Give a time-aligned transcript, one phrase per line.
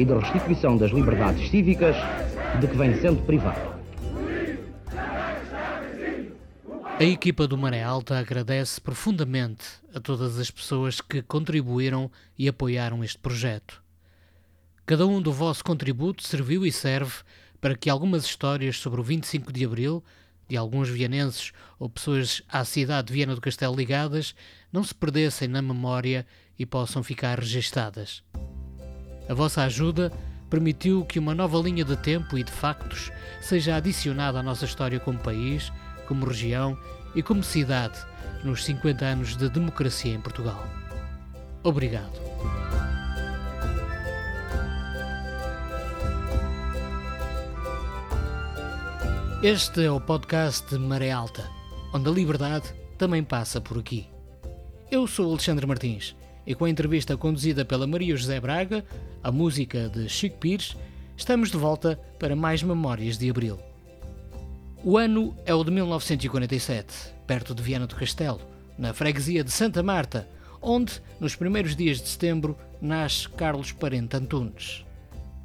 [0.00, 1.94] e de restituição das liberdades cívicas
[2.58, 3.78] de que vem sendo privado.
[6.98, 9.64] A equipa do Maré Alta agradece profundamente
[9.94, 13.82] a todas as pessoas que contribuíram e apoiaram este projeto.
[14.86, 17.16] Cada um do vosso contributo serviu e serve
[17.60, 20.02] para que algumas histórias sobre o 25 de Abril,
[20.48, 24.34] de alguns vianenses ou pessoas à cidade de Viana do Castelo ligadas,
[24.72, 26.26] não se perdessem na memória
[26.58, 28.22] e possam ficar registadas.
[29.30, 30.12] A vossa ajuda
[30.50, 34.98] permitiu que uma nova linha de tempo e de factos seja adicionada à nossa história
[34.98, 35.72] como país,
[36.08, 36.76] como região
[37.14, 37.96] e como cidade
[38.42, 40.66] nos 50 anos de democracia em Portugal.
[41.62, 42.10] Obrigado.
[49.44, 51.48] Este é o podcast de Maré Alta,
[51.94, 54.08] onde a liberdade também passa por aqui.
[54.90, 58.84] Eu sou Alexandre Martins e com a entrevista conduzida pela Maria José Braga,
[59.22, 60.76] a música de Chico Pires,
[61.16, 63.58] estamos de volta para mais Memórias de Abril.
[64.82, 68.40] O ano é o de 1947, perto de Viana do Castelo,
[68.78, 70.26] na freguesia de Santa Marta,
[70.62, 74.84] onde, nos primeiros dias de setembro, nasce Carlos Parente Antunes.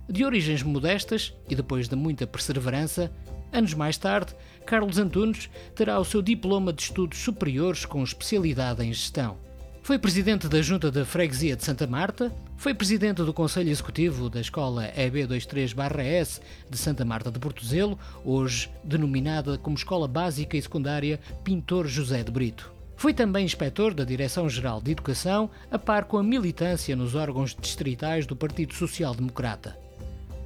[0.08, 3.12] De origens modestas e depois de muita perseverança,
[3.52, 4.34] anos mais tarde,
[4.66, 9.38] Carlos Antunes terá o seu diploma de estudos superiores com especialidade em gestão.
[9.86, 14.42] Foi presidente da Junta da Freguesia de Santa Marta, foi presidente do Conselho Executivo da
[14.42, 21.86] Escola EB23-S de Santa Marta de Portozelo, hoje denominada como Escola Básica e Secundária Pintor
[21.86, 22.73] José de Brito.
[22.95, 28.26] Foi também inspetor da Direção-Geral de Educação, a par com a militância nos órgãos distritais
[28.26, 29.77] do Partido Social Democrata.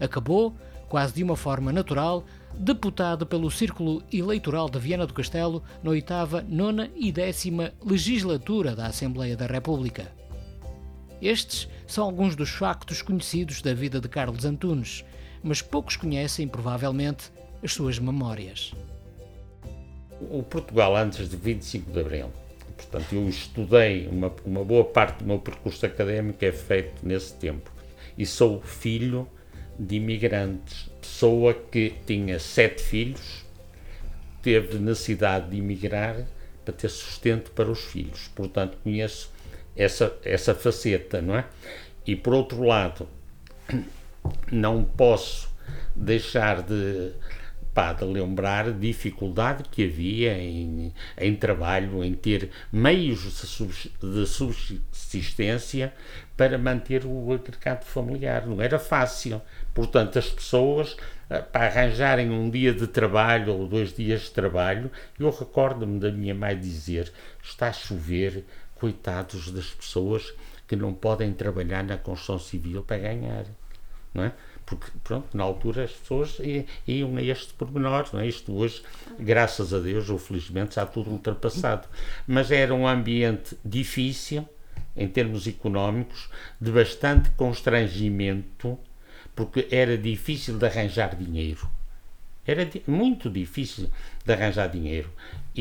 [0.01, 0.53] Acabou,
[0.89, 2.25] quase de uma forma natural,
[2.59, 8.87] deputado pelo Círculo Eleitoral de Viana do Castelo na oitava, nona e décima legislatura da
[8.87, 10.11] Assembleia da República.
[11.21, 15.05] Estes são alguns dos factos conhecidos da vida de Carlos Antunes,
[15.41, 17.31] mas poucos conhecem, provavelmente,
[17.63, 18.73] as suas memórias.
[20.29, 22.29] O Portugal antes de 25 de Abril,
[22.75, 27.71] portanto, eu estudei, uma, uma boa parte do meu percurso académico é feito nesse tempo,
[28.17, 29.25] e sou filho
[29.79, 33.45] de imigrantes, pessoa que tinha sete filhos,
[34.41, 36.25] teve necessidade de emigrar
[36.63, 38.29] para ter sustento para os filhos.
[38.35, 39.31] Portanto, conheço
[39.75, 41.45] essa, essa faceta, não é?
[42.05, 43.07] E por outro lado,
[44.51, 45.49] não posso
[45.95, 47.11] deixar de,
[47.93, 53.19] de lembrar dificuldade que havia em, em trabalho, em ter meios
[54.01, 55.93] de subsistência
[56.35, 58.45] para manter o agregado familiar.
[58.45, 59.41] Não era fácil.
[59.73, 60.95] Portanto, as pessoas
[61.29, 66.11] eh, para arranjarem um dia de trabalho ou dois dias de trabalho, eu recordo-me da
[66.11, 67.11] minha mãe dizer:
[67.41, 68.43] está a chover,
[68.75, 70.33] coitados das pessoas
[70.67, 73.45] que não podem trabalhar na construção civil para ganhar,
[74.13, 74.33] não é?
[74.69, 76.37] Porque, pronto, na altura as pessoas
[76.87, 78.27] iam a este pormenor, não é?
[78.27, 78.83] Isto hoje,
[79.19, 81.87] graças a Deus, ou felizmente, está tudo ultrapassado.
[82.27, 84.47] Mas era um ambiente difícil,
[84.95, 86.29] em termos económicos,
[86.61, 88.77] de bastante constrangimento,
[89.35, 91.67] porque era difícil de arranjar dinheiro.
[92.45, 93.89] Era muito difícil
[94.23, 95.09] de arranjar dinheiro.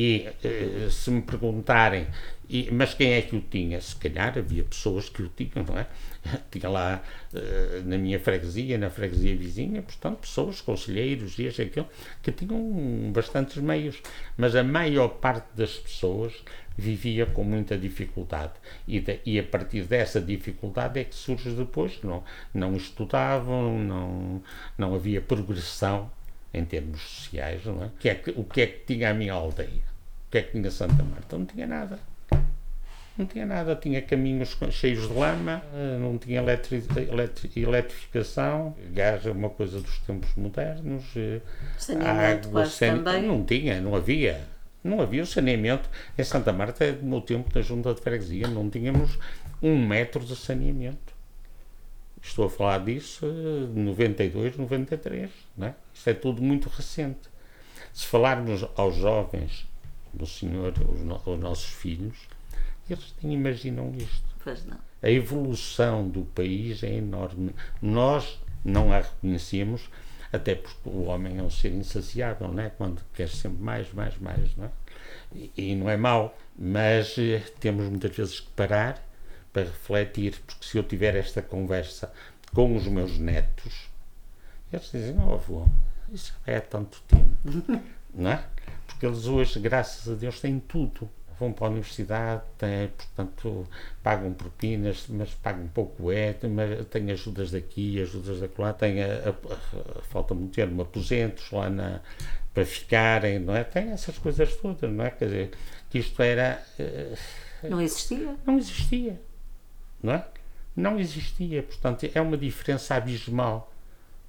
[0.01, 2.07] E uh, se me perguntarem,
[2.49, 3.81] e, mas quem é que o tinha?
[3.81, 5.89] Se calhar havia pessoas que o tinham, não é?
[6.53, 7.03] Tinha lá
[7.35, 11.89] uh, na minha freguesia, na freguesia vizinha, portanto, pessoas, conselheiros e aquilo,
[12.23, 14.01] que tinham bastantes meios.
[14.37, 16.33] Mas a maior parte das pessoas
[16.77, 18.53] vivia com muita dificuldade.
[18.87, 22.23] E, de, e, a partir dessa dificuldade é que surge depois, não,
[22.55, 24.41] não estudavam, não,
[24.79, 26.09] não havia progressão
[26.59, 27.91] em termos sociais, não é?
[27.99, 29.69] Que é que, o que é que tinha a minha aldeia?
[30.27, 31.39] O que é que tinha Santa Marta?
[31.39, 31.99] Não tinha nada.
[33.17, 35.61] Não tinha nada, tinha caminhos cheios de lama,
[36.01, 41.03] não tinha eletri, eletri, eletrificação, gás é uma coisa dos tempos modernos,
[41.77, 43.03] saneamento água, san...
[43.03, 43.23] também.
[43.23, 44.41] não tinha, não havia.
[44.85, 45.91] Não havia o saneamento.
[46.17, 49.19] Em Santa Marta, no tempo da Junta de Freguesia, não tínhamos
[49.61, 51.18] um metro de saneamento.
[52.23, 53.27] Estou a falar disso
[53.73, 55.31] de 92, 93.
[55.57, 55.75] Não é?
[55.95, 57.29] Isto é tudo muito recente.
[57.93, 59.67] Se falarmos aos jovens
[60.13, 62.17] do Senhor, os, os nossos filhos,
[62.89, 64.25] eles nem imaginam isto.
[64.43, 64.79] Pois não.
[65.03, 67.55] A evolução do país é enorme.
[67.81, 69.89] Nós não a reconhecíamos,
[70.33, 72.71] até porque o homem é um ser insaciável, não é?
[72.71, 74.71] Quando quer sempre mais, mais, mais, não é?
[75.35, 79.08] E, e não é mau, mas eh, temos muitas vezes que parar
[79.53, 82.13] para refletir, porque se eu tiver esta conversa
[82.53, 83.89] com os meus netos,
[84.73, 85.67] eles dizem, oh avô,
[86.13, 87.83] isso é há tanto tempo,
[88.15, 88.45] não é?
[88.87, 91.09] Porque eles hoje, graças a Deus, têm tudo
[91.39, 93.67] vão para a universidade, têm, portanto,
[94.03, 99.07] pagam propinas, mas pagam pouco é, mas têm ajudas daqui, ajudas da lá, têm, a,
[99.07, 102.01] a, a, falta muito termo, aposentos lá na,
[102.53, 103.63] para ficarem, não é?
[103.63, 105.11] Tem essas coisas todas, não é?
[105.11, 105.51] Quer dizer,
[105.89, 106.63] que isto era...
[106.79, 108.37] Uh, não existia?
[108.45, 109.21] Não existia,
[110.03, 110.25] não é?
[110.77, 113.73] Não existia, portanto, é uma diferença abismal,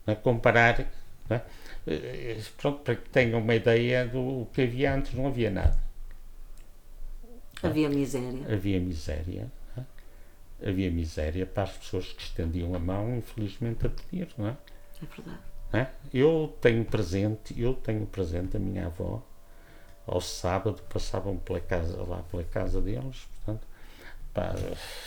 [0.08, 0.16] é?
[0.16, 0.88] Comparar,
[1.30, 1.42] é?
[1.88, 5.90] Eh, pronto, para que tenham uma ideia do que havia antes, não havia nada
[7.62, 8.54] Havia miséria.
[8.54, 9.52] Havia miséria.
[10.66, 14.58] Havia miséria para as pessoas que estendiam a mão, infelizmente, a pedir, não é?
[15.02, 15.40] É verdade.
[15.72, 15.88] É?
[16.14, 19.22] Eu tenho presente, eu tenho presente a minha avó,
[20.08, 23.68] ao sábado passavam pela casa, lá pela casa deles, portanto,
[24.34, 24.56] pá,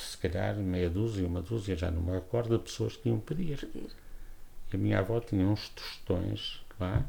[0.01, 3.69] se calhar meia dúzia, uma dúzia, já não me recordo, de pessoas que iam pedir.
[3.75, 7.05] E a minha avó tinha uns tostões lá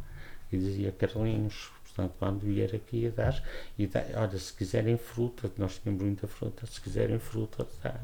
[0.52, 3.44] e dizia, Carlinhos, Portanto, quando vier aqui a dar,
[3.78, 8.00] e dá, olha, se quiserem fruta, nós tínhamos muita fruta, se quiserem fruta, dá.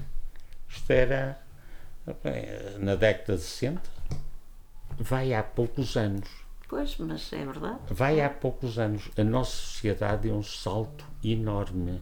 [0.68, 1.42] Isto era
[2.78, 3.82] na década de 60,
[5.00, 6.30] vai há poucos anos.
[6.68, 7.80] Pois, mas é verdade.
[7.90, 9.10] Vai há poucos anos.
[9.18, 12.00] A nossa sociedade deu um salto enorme.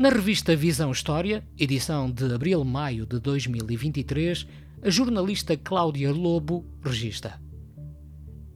[0.00, 4.46] Na revista Visão História, edição de abril-maio de 2023,
[4.82, 7.38] a jornalista Cláudia Lobo registra.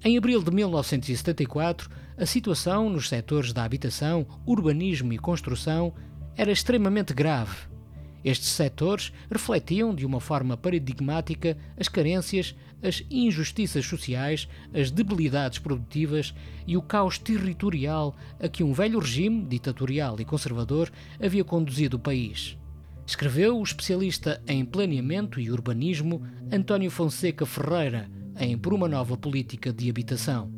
[0.02, 5.92] Em abril de 1974, a situação nos setores da habitação, urbanismo e construção
[6.34, 7.68] era extremamente grave.
[8.24, 16.34] Estes setores refletiam de uma forma paradigmática as carências, as injustiças sociais, as debilidades produtivas
[16.66, 20.90] e o caos territorial a que um velho regime ditatorial e conservador
[21.20, 22.58] havia conduzido o país.
[23.06, 26.22] Escreveu o especialista em planeamento e urbanismo
[26.52, 30.50] António Fonseca Ferreira em Por uma Nova Política de Habitação.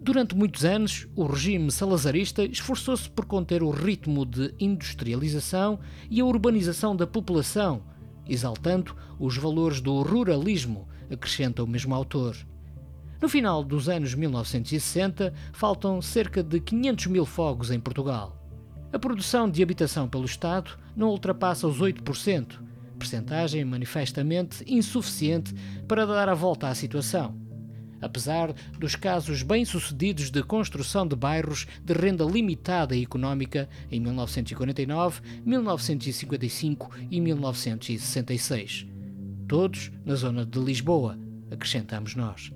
[0.00, 5.78] Durante muitos anos, o regime salazarista esforçou-se por conter o ritmo de industrialização
[6.10, 7.82] e a urbanização da população,
[8.28, 12.36] exaltando os valores do ruralismo, acrescenta o mesmo autor.
[13.20, 18.38] No final dos anos 1960, faltam cerca de 500 mil fogos em Portugal.
[18.92, 22.60] A produção de habitação pelo Estado não ultrapassa os 8%,
[22.98, 25.54] percentagem manifestamente insuficiente
[25.88, 27.34] para dar a volta à situação.
[28.00, 35.22] Apesar dos casos bem-sucedidos de construção de bairros de renda limitada e económica em 1949,
[35.44, 38.93] 1955 e 1966.
[39.54, 41.16] Todos na zona de Lisboa,
[41.48, 42.52] acrescentamos nós.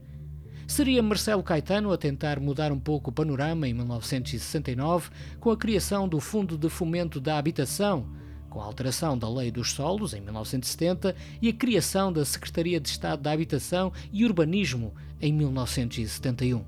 [0.67, 5.09] Seria Marcelo Caetano a tentar mudar um pouco o panorama em 1969
[5.39, 8.05] com a criação do Fundo de Fomento da Habitação,
[8.51, 12.89] com a alteração da Lei dos Solos, em 1970, e a criação da Secretaria de
[12.89, 16.65] Estado da Habitação e Urbanismo, em 1971.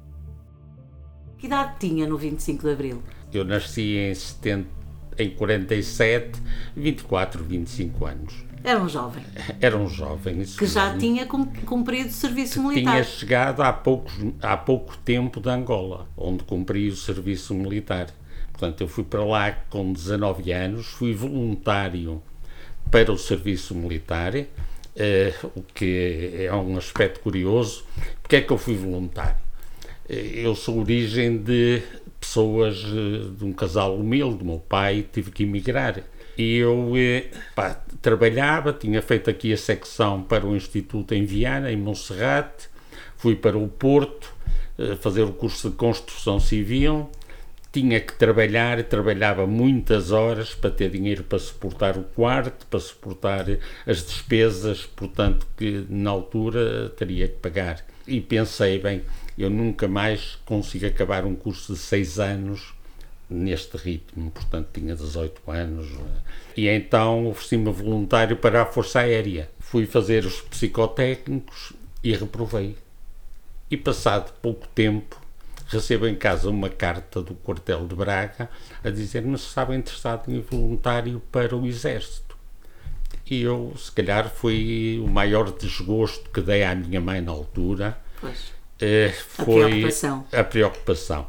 [1.38, 3.02] Que idade tinha no 25 de Abril?
[3.32, 4.68] Eu nasci em, 70,
[5.18, 6.40] em 47,
[6.76, 8.49] 24, 25 anos.
[8.62, 9.24] Era um jovem.
[9.60, 10.44] Era um jovem.
[10.44, 10.98] que já mesmo.
[11.00, 12.92] tinha cumprido serviço militar.
[12.92, 18.08] Tinha chegado há, poucos, há pouco tempo de Angola, onde cumpri o serviço militar.
[18.52, 22.22] Portanto, eu fui para lá com 19 anos, fui voluntário
[22.90, 24.34] para o serviço militar,
[24.94, 27.84] eh, o que é um aspecto curioso.
[28.20, 29.40] Porque é que eu fui voluntário?
[30.06, 31.82] Eh, eu sou origem de
[32.20, 36.02] pessoas, eh, de um casal humilde, meu pai tive que emigrar.
[36.36, 36.92] E eu
[37.54, 42.68] pá, trabalhava, tinha feito aqui a secção para o Instituto em Viana, em Monserrate,
[43.16, 44.32] fui para o Porto
[45.00, 47.10] fazer o curso de Construção Civil,
[47.72, 53.46] tinha que trabalhar, trabalhava muitas horas para ter dinheiro para suportar o quarto, para suportar
[53.86, 57.84] as despesas, portanto, que na altura teria que pagar.
[58.06, 59.02] E pensei, bem,
[59.38, 62.74] eu nunca mais consigo acabar um curso de seis anos
[63.30, 65.88] neste ritmo, portanto, tinha 18 anos.
[66.56, 69.48] E então ofereci-me voluntário para a Força Aérea.
[69.60, 71.72] Fui fazer os psicotécnicos
[72.02, 72.76] e reprovei.
[73.70, 75.20] E passado pouco tempo,
[75.68, 78.50] recebo em casa uma carta do quartel de Braga
[78.82, 82.36] a dizer-me se estava interessado em voluntário para o Exército.
[83.30, 87.96] E eu, se calhar, foi o maior desgosto que dei à minha mãe na altura.
[88.20, 88.52] Pois.
[88.80, 90.26] Eh, foi a preocupação.
[90.32, 91.28] A preocupação.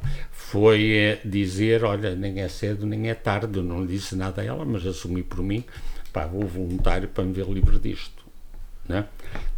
[0.52, 3.58] Foi eh, dizer: olha, nem é cedo nem é tarde.
[3.58, 5.64] Eu não disse nada a ela, mas assumi por mim:
[6.12, 8.26] pá, vou voluntário para me ver livre disto.
[8.88, 9.06] né?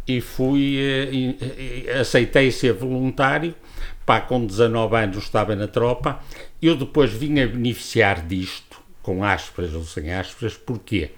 [0.06, 3.54] e fui, uh, aceitei ser voluntário,
[4.04, 6.20] pá, com 19 anos estava na tropa,
[6.60, 11.10] eu depois vim a beneficiar disto, com aspas ou sem aspas, porquê?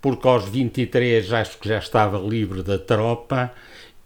[0.00, 3.52] Porque aos 23 acho que já estava livre da tropa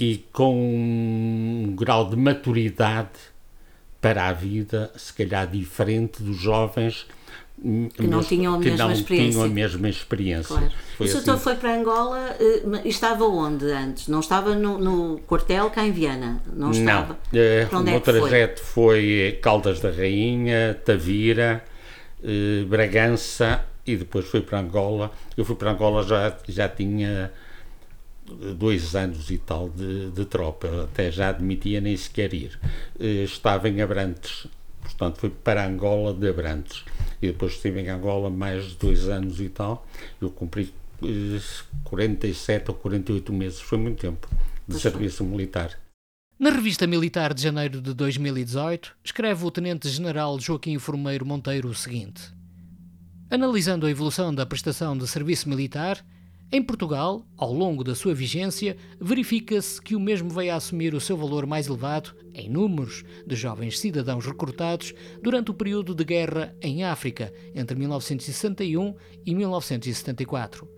[0.01, 3.32] e com um grau de maturidade
[4.03, 7.07] para a vida, se calhar diferente dos jovens
[7.95, 9.31] que não tinham a mesma não experiência.
[9.31, 10.57] Tinham a mesma experiência.
[10.57, 10.73] Claro.
[10.97, 11.45] Foi o senhor assim.
[11.45, 12.37] foi para Angola
[12.85, 14.09] e estava onde antes?
[14.09, 16.43] Não estava no, no, quartel cá em Viana?
[16.53, 17.17] Não estava?
[17.33, 17.41] Não.
[17.41, 18.21] Eh, Para o onde meu é que foi?
[18.21, 21.65] trajeto foi Caldas da Rainha, Tavira,
[22.25, 25.13] eh, Bragança e depois fui para Angola.
[25.37, 27.31] Eu fui para Angola já, já tinha
[28.57, 32.59] dois anos e tal de, de tropa, até já admitia nem sequer ir.
[32.99, 34.47] Eh, Estava em Abrantes,
[34.83, 36.85] portanto fui para Angola de Abrantes.
[37.21, 39.87] E depois estive em Angola mais de dois anos e tal.
[40.21, 40.73] Eu cumpri
[41.03, 41.41] eh,
[41.85, 44.29] 47 ou 48 meses, foi muito tempo
[44.67, 45.79] de serviço militar.
[46.39, 52.33] Na revista militar de janeiro de 2018, escreve o Tenente-General Joaquim Formeiro Monteiro o seguinte:
[53.31, 56.05] Analisando a evolução da prestação de serviço militar,
[56.55, 61.01] em Portugal, ao longo da sua vigência, verifica-se que o mesmo veio a assumir o
[61.01, 64.93] seu valor mais elevado, em números, de jovens cidadãos recrutados
[65.23, 68.95] durante o período de guerra em África, entre 1961
[69.25, 70.69] e 1974.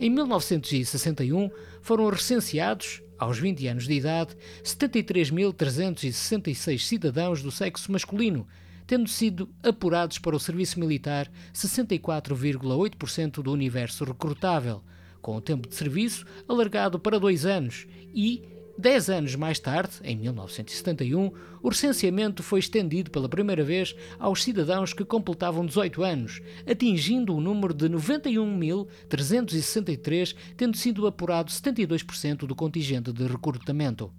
[0.00, 1.50] Em 1961
[1.82, 8.46] foram recenseados, aos 20 anos de idade, 73.366 cidadãos do sexo masculino,
[8.88, 14.82] tendo sido apurados para o serviço militar 64,8% do universo recrutável,
[15.20, 18.42] com o tempo de serviço alargado para dois anos e,
[18.78, 21.30] dez anos mais tarde, em 1971,
[21.62, 27.42] o recenseamento foi estendido pela primeira vez aos cidadãos que completavam 18 anos, atingindo o
[27.42, 34.10] número de 91.363, tendo sido apurado 72% do contingente de recrutamento.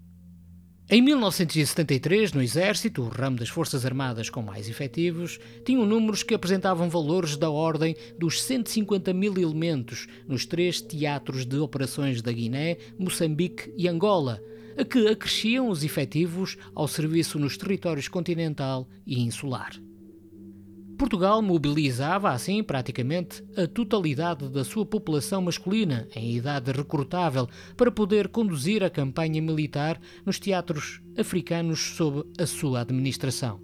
[0.91, 6.33] Em 1973, no Exército, o ramo das Forças Armadas com mais efetivos, tinham números que
[6.33, 12.77] apresentavam valores da ordem dos 150 mil elementos nos três teatros de operações da Guiné,
[12.97, 14.41] Moçambique e Angola,
[14.75, 19.79] a que acresciam os efetivos ao serviço nos territórios continental e insular.
[20.99, 28.27] Portugal mobilizava, assim, praticamente a totalidade da sua população masculina em idade recrutável para poder
[28.27, 33.61] conduzir a campanha militar nos teatros africanos sob a sua administração.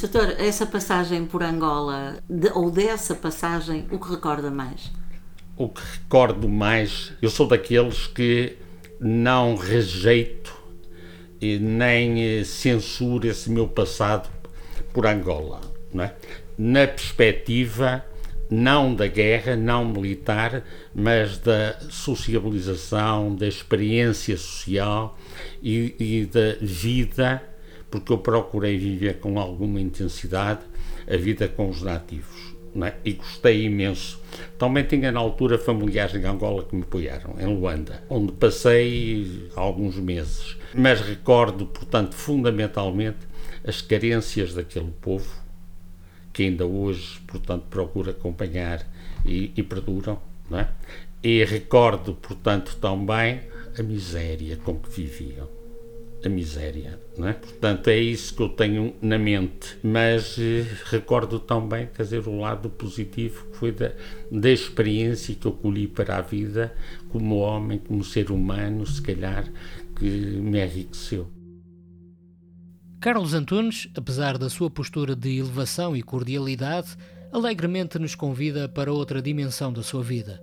[0.00, 4.90] Doutor, essa passagem por Angola, de, ou dessa passagem, o que recorda mais?
[5.58, 8.56] O que recordo mais, eu sou daqueles que
[8.98, 10.56] não rejeito
[11.38, 14.30] e nem eh, censuro esse meu passado
[14.94, 15.73] por Angola.
[15.96, 16.12] É?
[16.58, 18.04] Na perspectiva
[18.50, 20.62] não da guerra, não militar,
[20.94, 25.18] mas da sociabilização, da experiência social
[25.62, 27.42] e, e da vida,
[27.90, 30.60] porque eu procurei viver com alguma intensidade
[31.08, 32.54] a vida com os nativos.
[32.82, 32.92] É?
[33.04, 34.20] E gostei imenso.
[34.58, 39.94] Também tinha na altura familiares em Angola que me apoiaram, em Luanda, onde passei alguns
[39.96, 40.56] meses.
[40.74, 43.18] Mas recordo, portanto, fundamentalmente
[43.64, 45.43] as carências daquele povo,
[46.34, 48.86] que ainda hoje, portanto, procuro acompanhar
[49.24, 50.20] e, e perduram.
[50.50, 50.68] Não é?
[51.22, 53.40] E recordo, portanto, também
[53.78, 55.48] a miséria com que viviam
[56.26, 57.34] a miséria, não é?
[57.34, 62.38] Portanto, é isso que eu tenho na mente, mas eh, recordo também, quer dizer, o
[62.40, 63.92] lado positivo que foi da,
[64.30, 66.72] da experiência que eu colhi para a vida
[67.10, 69.44] como homem, como ser humano, se calhar,
[69.96, 71.28] que me enriqueceu.
[73.04, 76.96] Carlos Antunes, apesar da sua postura de elevação e cordialidade,
[77.30, 80.42] alegremente nos convida para outra dimensão da sua vida.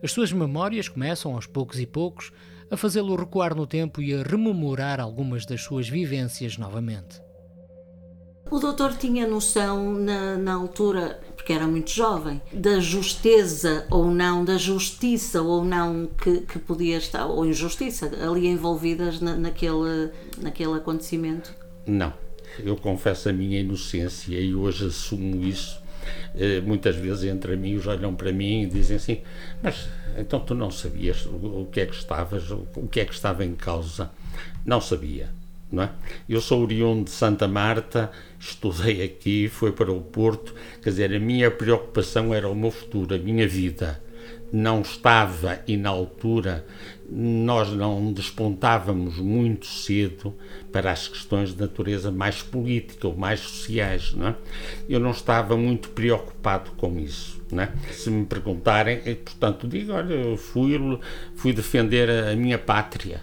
[0.00, 2.30] As suas memórias começam, aos poucos e poucos,
[2.70, 7.20] a fazê-lo recuar no tempo e a rememorar algumas das suas vivências novamente.
[8.52, 14.44] O doutor tinha noção, na, na altura, porque era muito jovem, da justeza ou não,
[14.44, 20.74] da justiça ou não que, que podia estar, ou injustiça, ali envolvidas na, naquele, naquele
[20.74, 21.65] acontecimento?
[21.86, 22.12] Não.
[22.58, 25.80] Eu confesso a minha inocência e hoje assumo isso.
[26.64, 29.20] Muitas vezes entre amigos olham para mim e dizem assim:
[29.62, 33.44] Mas então tu não sabias o que é que estavas, o que é que estava
[33.44, 34.10] em causa?
[34.64, 35.28] Não sabia,
[35.72, 35.88] é?
[36.28, 41.18] Eu sou oriundo de Santa Marta, estudei aqui, fui para o Porto, quer dizer, a
[41.18, 44.00] minha preocupação era o meu futuro, a minha vida.
[44.52, 46.64] Não estava e na altura
[47.08, 50.34] nós não despontávamos muito cedo
[50.72, 54.12] para as questões de natureza mais política ou mais sociais.
[54.12, 54.34] Não é?
[54.88, 57.40] Eu não estava muito preocupado com isso.
[57.52, 57.92] É?
[57.92, 60.78] Se me perguntarem, portanto, digo: olha, eu fui,
[61.36, 63.20] fui defender a minha pátria.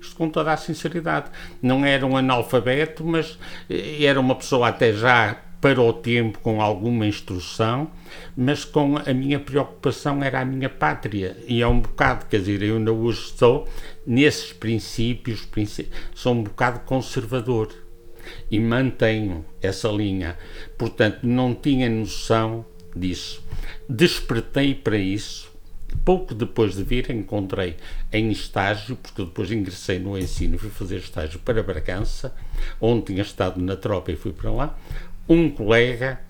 [0.00, 1.30] Isto com toda a sinceridade.
[1.60, 3.38] Não era um analfabeto, mas
[3.68, 7.90] eh, era uma pessoa até já para o tempo com alguma instrução,
[8.36, 11.36] mas com a minha preocupação era a minha pátria.
[11.46, 13.68] E é um bocado, quer dizer, eu ainda hoje estou
[14.06, 17.72] nesses princípios, princípios sou um bocado conservador
[18.50, 20.36] e mantenho essa linha.
[20.76, 23.42] Portanto, não tinha noção disso.
[23.88, 25.54] Despertei para isso.
[26.04, 27.76] Pouco depois de vir, encontrei
[28.12, 32.34] em estágio, porque depois ingressei no ensino, fui fazer estágio para Bragança,
[32.80, 34.78] onde tinha estado na tropa e fui para lá,
[35.28, 36.20] um colega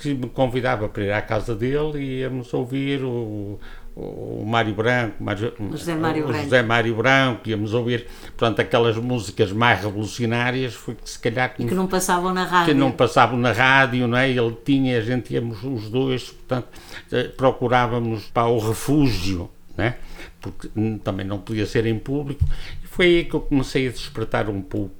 [0.00, 3.58] que me convidava para ir à casa dele e íamos ouvir o,
[3.94, 6.44] o Mário Branco, Mário, José Mário o Branco.
[6.44, 11.66] José Mário Branco, íamos ouvir, portanto, aquelas músicas mais revolucionárias, foi que se calhar E
[11.66, 12.72] que não passavam na rádio.
[12.72, 14.30] que não passavam na rádio, não é?
[14.30, 16.68] Ele tinha, a gente íamos os dois, portanto,
[17.12, 19.96] eh, procurávamos para o refúgio, né?
[20.40, 20.68] Porque
[21.04, 22.42] também não podia ser em público.
[22.82, 24.99] E foi aí que eu comecei a despertar um pouco.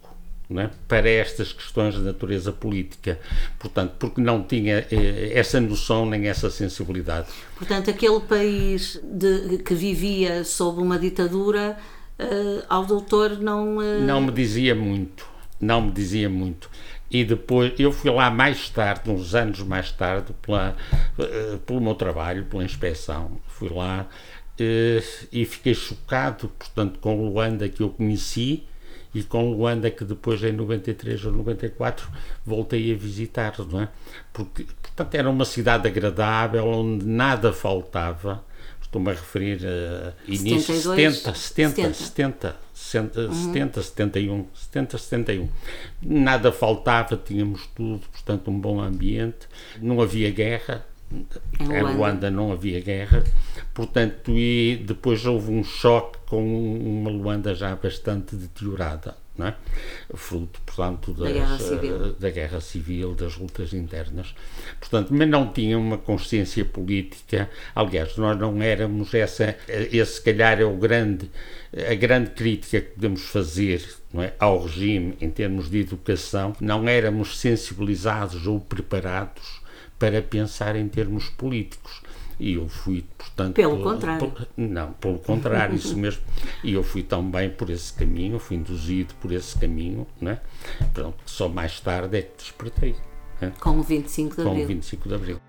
[0.50, 3.18] Né, para estas questões de natureza política,
[3.58, 7.28] portanto, porque não tinha eh, essa noção nem essa sensibilidade.
[7.56, 11.78] Portanto, aquele país de- que vivia sob uma ditadura,
[12.18, 13.80] eh, ao doutor não.
[13.80, 15.24] eh, Não me dizia muito,
[15.60, 16.68] não me dizia muito.
[17.12, 20.76] E depois, eu fui lá mais tarde, uns anos mais tarde, pela,
[21.18, 23.40] eh, pelo meu trabalho, pela inspeção.
[23.46, 24.06] Fui lá
[24.58, 25.02] eh,
[25.32, 28.64] e fiquei chocado, portanto, com Luanda que eu conheci
[29.14, 32.08] e com Luanda que depois, em 93 ou 94,
[32.44, 33.88] voltei a visitar, não é?
[34.32, 38.44] Porque, portanto, era uma cidade agradável, onde nada faltava.
[38.80, 45.48] Estou-me a referir a início 72, 70, 70, 70, 70, 70, 71, 70, 71.
[46.02, 49.48] Nada faltava, tínhamos tudo, portanto, um bom ambiente.
[49.80, 50.84] Não havia guerra.
[51.12, 51.26] Em
[51.60, 51.92] Em Luanda.
[51.92, 53.22] Luanda não havia guerra,
[53.80, 59.54] portanto, e depois houve um choque com uma Luanda já bastante deteriorada, não é?
[60.14, 62.04] fruto, portanto, das, Guerra Civil.
[62.04, 64.34] eh, da guerra civil, das lutas internas.
[64.78, 67.48] Portanto, mas não tinha uma consciência política.
[67.74, 71.30] Aliás, nós não éramos essa, esse se calhar é o grande,
[71.72, 76.54] a grande crítica que podemos fazer não é, ao regime em termos de educação.
[76.60, 79.62] Não éramos sensibilizados ou preparados
[79.98, 82.02] para pensar em termos políticos.
[82.40, 83.54] E eu fui, portanto.
[83.54, 84.30] Pelo contrário.
[84.30, 86.22] por- não, pelo contrário, isso mesmo.
[86.64, 90.40] E eu fui também por esse caminho, fui induzido por esse caminho, né?
[90.94, 92.96] Pronto, só mais tarde é que despertei,
[93.40, 93.52] né?
[93.60, 94.64] Com o 25 de com Abril.
[94.64, 95.40] o 25 de Abril.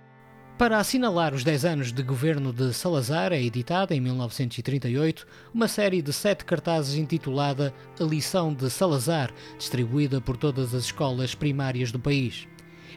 [0.58, 6.02] Para assinalar os 10 anos de governo de Salazar, é editada, em 1938, uma série
[6.04, 12.00] de sete cartazes intitulada A Lição de Salazar, distribuída por todas as escolas primárias do
[12.00, 12.48] país.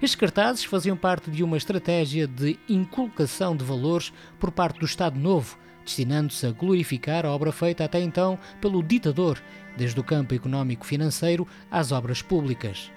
[0.03, 5.19] Estes cartazes faziam parte de uma estratégia de inculcação de valores por parte do Estado
[5.19, 9.41] Novo, destinando-se a glorificar a obra feita até então pelo ditador,
[9.77, 12.91] desde o campo económico-financeiro às obras públicas.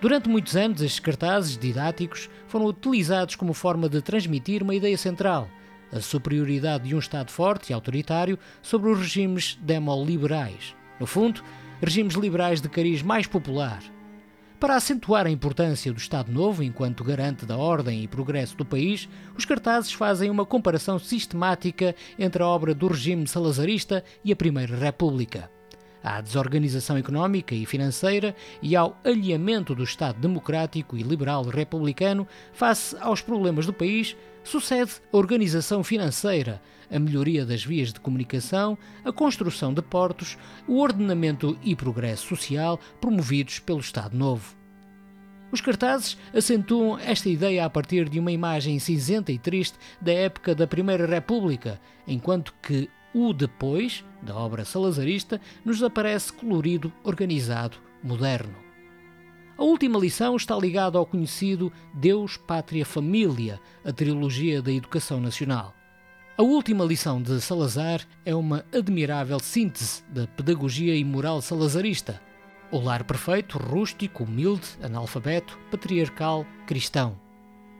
[0.00, 5.48] Durante muitos anos, estes cartazes didáticos foram utilizados como forma de transmitir uma ideia central:
[5.90, 10.76] a superioridade de um Estado forte e autoritário sobre os regimes demoliberais.
[11.00, 11.42] No fundo,
[11.80, 13.82] regimes liberais de cariz mais popular.
[14.58, 19.06] Para acentuar a importância do Estado Novo enquanto garante da ordem e progresso do país,
[19.36, 24.74] os cartazes fazem uma comparação sistemática entre a obra do regime salazarista e a Primeira
[24.74, 25.50] República.
[26.08, 32.96] À desorganização económica e financeira e ao alinhamento do Estado democrático e liberal republicano face
[33.00, 39.10] aos problemas do país, sucede a organização financeira, a melhoria das vias de comunicação, a
[39.10, 40.38] construção de portos,
[40.68, 44.54] o ordenamento e progresso social promovidos pelo Estado Novo.
[45.50, 50.54] Os cartazes acentuam esta ideia a partir de uma imagem cinzenta e triste da época
[50.54, 58.54] da Primeira República, enquanto que o depois, da obra salazarista, nos aparece colorido, organizado, moderno.
[59.56, 65.74] A última lição está ligada ao conhecido Deus, Pátria, Família, a trilogia da educação nacional.
[66.36, 72.20] A última lição de Salazar é uma admirável síntese da pedagogia e moral salazarista.
[72.70, 77.25] O lar perfeito, rústico, humilde, analfabeto, patriarcal, cristão.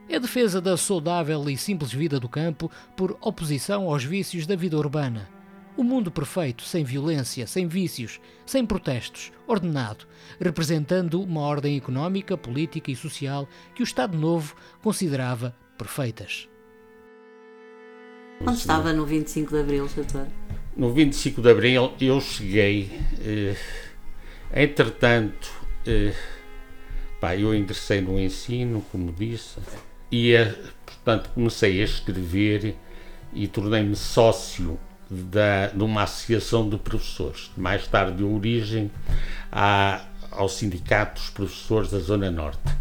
[0.09, 4.55] É a defesa da saudável e simples vida do campo por oposição aos vícios da
[4.55, 5.29] vida urbana.
[5.77, 10.07] O mundo perfeito, sem violência, sem vícios, sem protestos, ordenado,
[10.40, 16.49] representando uma ordem económica, política e social que o Estado Novo considerava perfeitas.
[18.40, 20.29] Onde estava no 25 de Abril, doutor?
[20.77, 22.90] No 25 de Abril eu cheguei,
[23.21, 23.57] eh,
[24.55, 25.51] entretanto,
[25.87, 26.14] eh,
[27.21, 29.59] pá, eu ingressei no ensino, como disse,
[30.16, 30.55] e eh,
[30.87, 32.74] portanto comecei a escrever
[33.35, 34.79] e tornei-me sócio
[35.11, 38.90] da, de uma associação de professores, mais tarde de origem
[39.52, 42.74] à, ao Sindicato dos Professores da Zona Norte.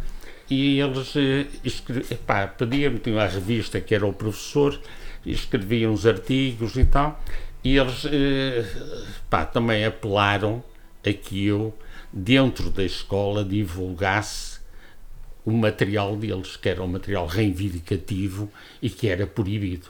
[0.50, 4.80] E eles eh, pediam-me, tinha a revista que era o professor,
[5.26, 7.22] escreviam uns artigos e tal,
[7.64, 8.66] e eles eh,
[9.30, 10.64] pá, também apelaram
[11.06, 11.78] a que eu,
[12.14, 14.55] dentro da escola, divulgasse
[15.46, 19.88] o material deles, que era um material reivindicativo e que era proibido.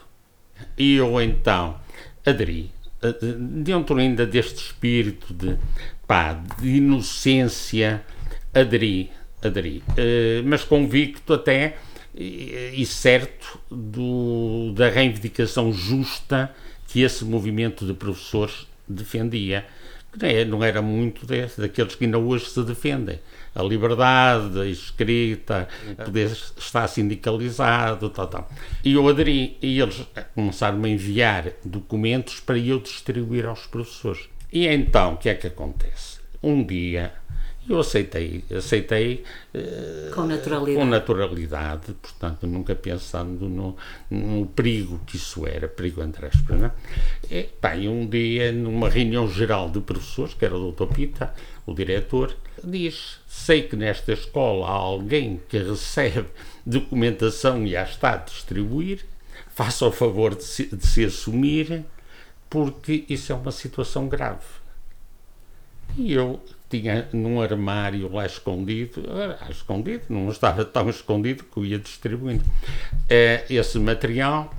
[0.76, 1.80] E eu então
[2.24, 2.70] aderi,
[3.02, 5.56] eh, dentro ainda deste espírito de,
[6.06, 8.04] pá, de inocência,
[8.54, 9.10] aderi,
[9.42, 11.76] aderi, uh, mas convicto até
[12.14, 16.54] e, e certo do, da reivindicação justa
[16.88, 19.66] que esse movimento de professores defendia.
[20.18, 23.18] Que não era muito daqueles que ainda hoje se defendem.
[23.56, 25.66] A liberdade, a escrita,
[26.04, 28.50] poder estar sindicalizado, tal, tal.
[28.84, 29.56] E eu aderi.
[29.62, 34.28] E eles começaram a enviar documentos para eu distribuir aos professores.
[34.52, 36.18] E então, o que é que acontece?
[36.42, 37.12] Um dia
[37.68, 39.24] eu aceitei, aceitei
[39.54, 40.78] uh, com naturalidade.
[40.78, 43.76] com naturalidade, portanto, nunca pensando no,
[44.10, 46.58] no perigo que isso era, perigo entre aspas.
[46.58, 46.72] Não é?
[47.30, 50.86] E, bem, um dia, numa reunião geral de professores, que era o Dr.
[50.86, 51.34] Pita,
[51.66, 56.28] o diretor, diz: Sei que nesta escola há alguém que recebe
[56.64, 59.04] documentação e a está a distribuir,
[59.50, 61.84] faça o favor de se, de se assumir,
[62.48, 64.44] porque isso é uma situação grave.
[65.96, 71.64] E eu tinha num armário lá escondido, ah, escondido, não estava tão escondido que eu
[71.64, 72.44] ia distribuindo.
[73.08, 74.52] Eh, esse material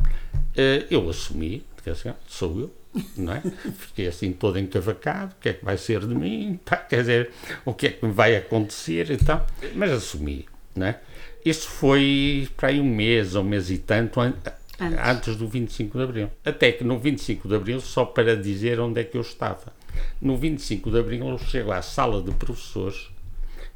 [0.56, 2.74] eh, eu assumi, assim, sou eu,
[3.18, 3.42] não é?
[3.78, 7.32] Fiquei assim todo encavacado, o que é que vai ser de mim, Pá, quer dizer,
[7.66, 11.00] o que é que me vai acontecer e tal, mas assumi, não é?
[11.44, 14.34] Isso foi para aí um mês, ou um mês e tanto, an
[14.80, 15.00] antes.
[15.00, 16.32] antes do 25 de Abril.
[16.44, 19.77] Até que no 25 de Abril, só para dizer onde é que eu estava
[20.22, 23.10] no 25 de Abril eu chego à sala de professores,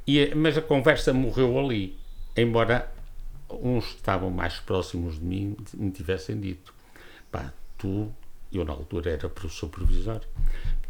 [0.05, 1.97] e, mas a conversa morreu ali,
[2.35, 2.91] embora
[3.49, 6.73] uns estavam mais próximos de mim me tivessem dito:
[7.31, 8.11] pá, tu,
[8.51, 10.27] eu na altura era professor provisório,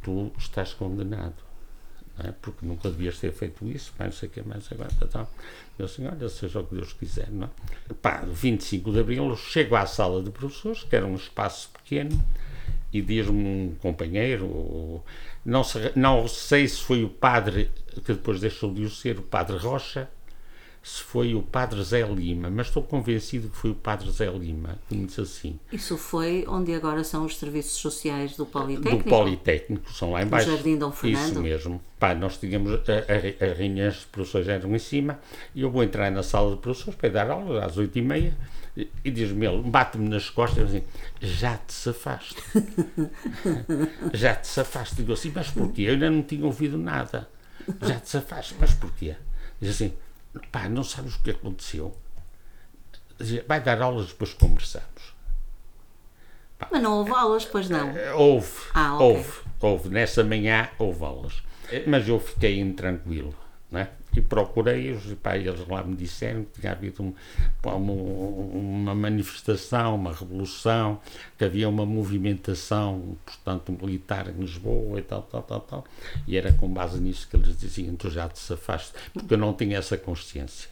[0.02, 1.52] tu estás condenado.
[2.20, 2.32] É?
[2.42, 4.92] Porque nunca devias ter feito isso, pá, não sei o que mais agora.
[5.02, 5.28] Então,
[5.80, 7.94] eu assim, olha, seja o que Deus quiser, não é?
[8.02, 12.22] Pá, 25 de Abril, eu chego à sala de professores, que era um espaço pequeno,
[12.94, 15.02] e diz-me um companheiro,
[15.46, 15.62] não,
[15.96, 17.72] não sei se foi o padre,
[18.06, 20.10] que depois deixou de o ser, o padre Rocha,
[20.84, 24.80] se foi o padre Zé Lima, mas estou convencido que foi o padre Zé Lima
[24.90, 25.60] que me disse assim.
[25.72, 29.04] Isso foi onde agora são os serviços sociais do Politécnico?
[29.04, 30.50] Do Politécnico, são lá embaixo.
[30.50, 31.32] No Jardim Dom Fernando?
[31.32, 31.82] Isso mesmo.
[32.00, 35.20] Pá, nós tínhamos, as reuniões de professores eram em cima,
[35.54, 38.36] e eu vou entrar na sala de professores para dar aula às oito e meia,
[38.76, 40.84] e diz-me ele, bate-me nas costas assim,
[41.20, 42.42] já te safaste.
[44.14, 44.96] já te safaste.
[44.96, 45.84] Digo assim, mas porquê?
[45.84, 47.30] Eu ainda não tinha ouvido nada.
[47.82, 49.16] Já te safaste, mas porquê?
[49.60, 49.94] Diz assim,
[50.52, 51.96] pá, não sabes o que aconteceu.
[53.48, 55.14] Vai dar aulas, depois conversamos.
[56.58, 57.90] Pá, mas não houve aulas, pois não?
[57.90, 59.08] Eh, houve, ah, okay.
[59.08, 59.90] houve, houve.
[59.90, 61.44] Nessa manhã houve aulas.
[61.72, 63.36] Eh, mas eu fiquei intranquilo,
[63.70, 63.90] não é?
[64.16, 67.14] E procurei-os e pá, eles lá me disseram que tinha havido um,
[67.64, 71.00] uma, uma, manifestação, uma revolução,
[71.38, 75.86] que havia uma movimentação, portanto, militar em Lisboa e tal, tal, tal, tal.
[76.28, 79.54] E era com base nisso que eles diziam, tu já te safaste, porque eu não
[79.54, 80.70] tinha essa consciência.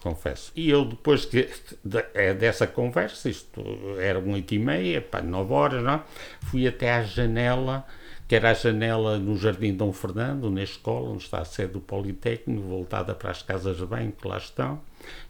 [0.00, 0.50] Confesso.
[0.56, 1.48] E eu, depois que,
[1.84, 3.62] de, é dessa conversa, isto
[4.00, 6.02] era oito e meia, pá, nove horas, não?
[6.46, 7.86] fui até à janela
[8.28, 11.80] que era a janela no Jardim Dom Fernando, na escola, onde está a sede do
[11.80, 14.82] Politécnico, voltada para as casas de banho que lá estão.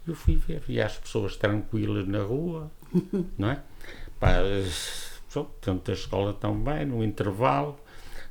[0.05, 2.69] Eu fui ver, e as pessoas tranquilas na rua,
[3.37, 3.63] não é?
[4.19, 4.33] Pá,
[5.61, 7.79] pronto, a escola também, no intervalo,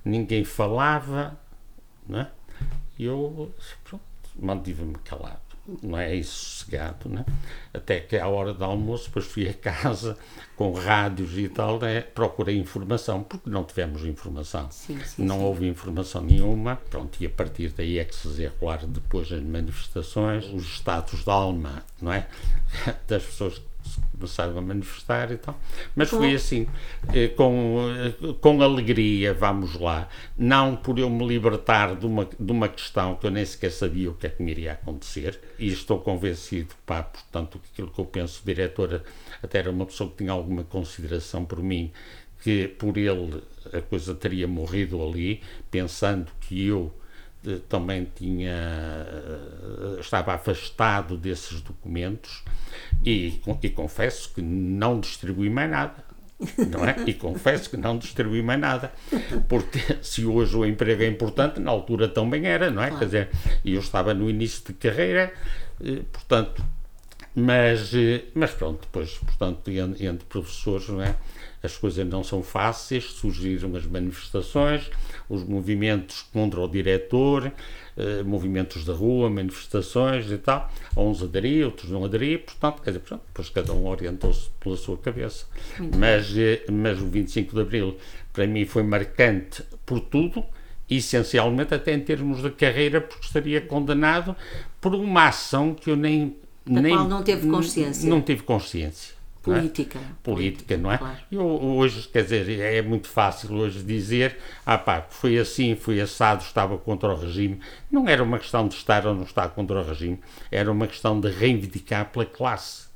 [0.04, 1.40] ninguém falava,
[2.06, 2.30] não é?
[2.98, 3.50] E eu,
[3.84, 4.04] pronto,
[4.38, 5.47] mantive-me calado
[5.82, 7.24] não é isso sossegado, né?
[7.72, 10.16] até que à hora do almoço, depois fui a casa
[10.56, 12.00] com rádios e tal, né?
[12.00, 15.44] procurei informação, porque não tivemos informação, sim, sim, não sim.
[15.44, 20.46] houve informação nenhuma, pronto, e a partir daí é que se desenrolar depois as manifestações,
[20.46, 22.26] os estados de alma, não é?
[23.06, 23.60] Das pessoas
[24.18, 25.58] começaram a manifestar e tal.
[25.94, 26.66] Mas foi assim,
[27.12, 30.08] eh, com, eh, com alegria, vamos lá.
[30.36, 34.10] Não por eu me libertar de uma, de uma questão que eu nem sequer sabia
[34.10, 35.40] o que é que me iria acontecer.
[35.58, 39.02] E estou convencido, pá, portanto, que aquilo que eu penso, o diretor
[39.42, 41.92] até era uma pessoa que tinha alguma consideração por mim,
[42.42, 46.92] que por ele a coisa teria morrido ali, pensando que eu
[47.68, 52.42] também tinha eh, estava afastado desses documentos
[53.04, 56.08] e, e confesso que não distribuí mais nada
[56.70, 56.94] não é?
[57.06, 58.92] E confesso que não distribuí mais nada,
[59.48, 62.88] porque se hoje o emprego é importante, na altura também era, não é?
[62.88, 62.98] Claro.
[62.98, 63.30] Quer dizer,
[63.64, 65.32] e eu estava no início de carreira,
[65.84, 66.64] eh, portanto,
[67.34, 71.16] mas, eh, mas pronto, depois, portanto, entre professores, não é?
[71.68, 74.90] As coisas não são fáceis, surgiram as manifestações,
[75.28, 77.52] os movimentos contra o diretor,
[77.96, 80.70] eh, movimentos da rua, manifestações e tal.
[80.96, 84.96] Uns aderiam, outros não aderiam, portanto, quer dizer, portanto, depois cada um orientou-se pela sua
[84.96, 85.46] cabeça.
[85.96, 87.96] mas, eh, mas o 25 de Abril,
[88.32, 90.44] para mim, foi marcante por tudo,
[90.88, 94.34] essencialmente até em termos de carreira, porque estaria condenado
[94.80, 96.36] por uma ação que eu nem.
[96.64, 98.08] Da nem qual não teve consciência.
[98.08, 99.17] Não tive consciência.
[99.54, 99.98] Política.
[99.98, 100.02] É?
[100.22, 100.98] Política, não é?
[100.98, 101.18] Claro.
[101.30, 106.42] Eu, hoje, quer dizer, é muito fácil hoje dizer, ah pá, foi assim, foi assado,
[106.42, 107.60] estava contra o regime.
[107.90, 111.20] Não era uma questão de estar ou não estar contra o regime, era uma questão
[111.20, 112.88] de reivindicar pela classe.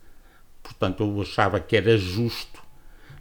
[0.62, 2.62] Portanto, eu achava que era justo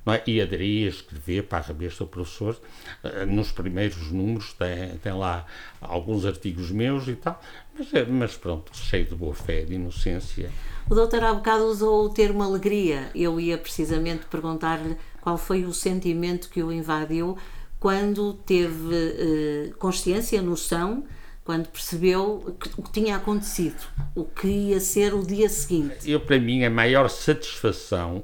[0.07, 0.23] é?
[0.25, 2.59] e aderia a escrever para a revista Professor.
[3.03, 5.45] Eh, nos primeiros números tem, tem lá
[5.79, 7.39] alguns artigos meus e tal,
[7.77, 10.49] mas, é, mas pronto, cheio de boa fé, de inocência.
[10.89, 13.11] O doutor há bocado usou o termo alegria.
[13.13, 17.37] Eu ia precisamente perguntar-lhe qual foi o sentimento que o invadiu
[17.79, 21.03] quando teve eh, consciência, noção,
[21.43, 23.81] quando percebeu o que tinha acontecido,
[24.15, 26.09] o que ia ser o dia seguinte.
[26.09, 28.23] Eu, para mim, a maior satisfação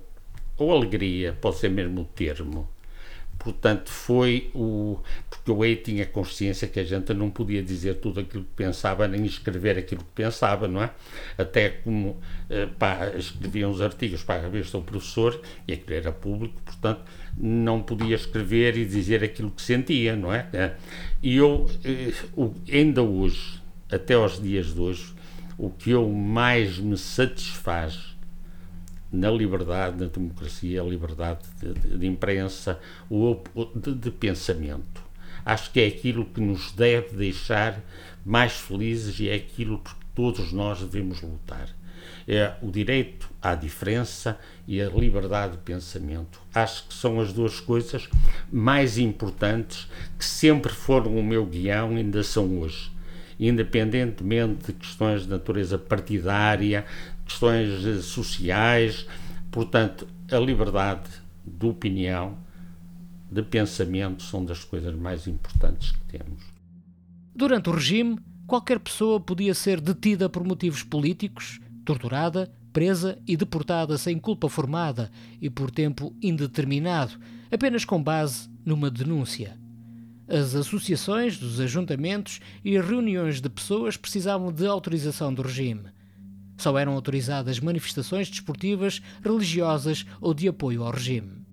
[0.58, 2.68] ou alegria, pode ser mesmo o termo.
[3.38, 5.00] Portanto, foi o.
[5.30, 9.08] Porque eu aí tinha consciência que a gente não podia dizer tudo aquilo que pensava,
[9.08, 10.90] nem escrever aquilo que pensava, não é?
[11.38, 16.12] Até como eh, pá, escrevia uns artigos para a revista O Professor, e aquilo era
[16.12, 17.02] público, portanto,
[17.38, 20.48] não podia escrever e dizer aquilo que sentia, não é?
[20.52, 20.76] é.
[21.22, 22.12] E eu, eh,
[22.76, 25.14] ainda hoje, até aos dias de hoje,
[25.58, 28.07] o que eu mais me satisfaz
[29.12, 33.42] na liberdade, na democracia, a liberdade de, de, de imprensa, o,
[33.76, 35.02] de, de, pensamento.
[35.46, 37.82] Acho que é aquilo que nos deve deixar
[38.26, 41.70] mais felizes e é aquilo que todos nós devemos lutar.
[42.28, 46.42] É o direito à diferença e a liberdade de pensamento.
[46.54, 48.10] Acho que são as duas coisas
[48.52, 49.88] mais importantes
[50.20, 52.92] que sempre foram o meu guião e ainda são hoje
[53.40, 56.86] independentemente de questões de natureza partidária,
[57.28, 59.06] questões sociais.
[59.52, 61.10] Portanto, a liberdade
[61.46, 62.38] de opinião,
[63.32, 66.44] de pensamento, são das coisas mais importantes que temos.
[67.36, 73.98] Durante o regime, qualquer pessoa podia ser detida por motivos políticos, torturada, presa e deportada
[73.98, 75.12] sem culpa formada
[75.42, 77.14] e por tempo indeterminado,
[77.52, 79.58] apenas com base numa denúncia.
[80.28, 85.97] As associações dos ajuntamentos e reuniões de pessoas precisavam de autorização do regime.
[86.58, 91.46] Só eram autorizadas manifestações desportivas, religiosas ou de apoio ao regime.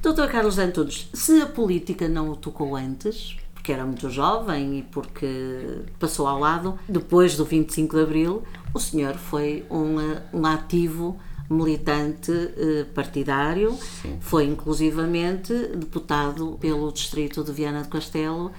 [0.00, 4.82] Doutor Carlos Antunes, se a política não o tocou antes, porque era muito jovem e
[4.82, 8.42] porque passou ao lado, depois do 25 de Abril,
[8.72, 9.96] o senhor foi um,
[10.32, 11.18] um ativo
[11.50, 14.18] militante eh, partidário, Sim.
[14.20, 18.52] foi inclusivamente deputado pelo distrito de Viana do Castelo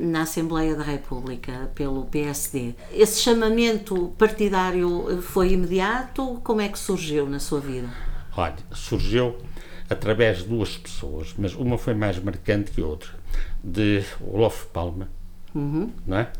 [0.00, 2.74] na Assembleia da República, pelo PSD.
[2.92, 6.40] Esse chamamento partidário eh, foi imediato?
[6.42, 7.88] Como é que surgiu na sua vida?
[8.36, 9.36] Olha, surgiu
[9.88, 13.10] através de duas pessoas, mas uma foi mais marcante que a outra,
[13.62, 15.08] de Olof Palma,
[15.54, 15.92] uhum.
[16.06, 16.32] não é?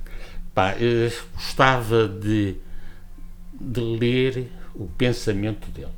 [0.54, 0.74] Pá,
[1.34, 2.56] gostava de,
[3.60, 5.88] de ler o pensamento dele.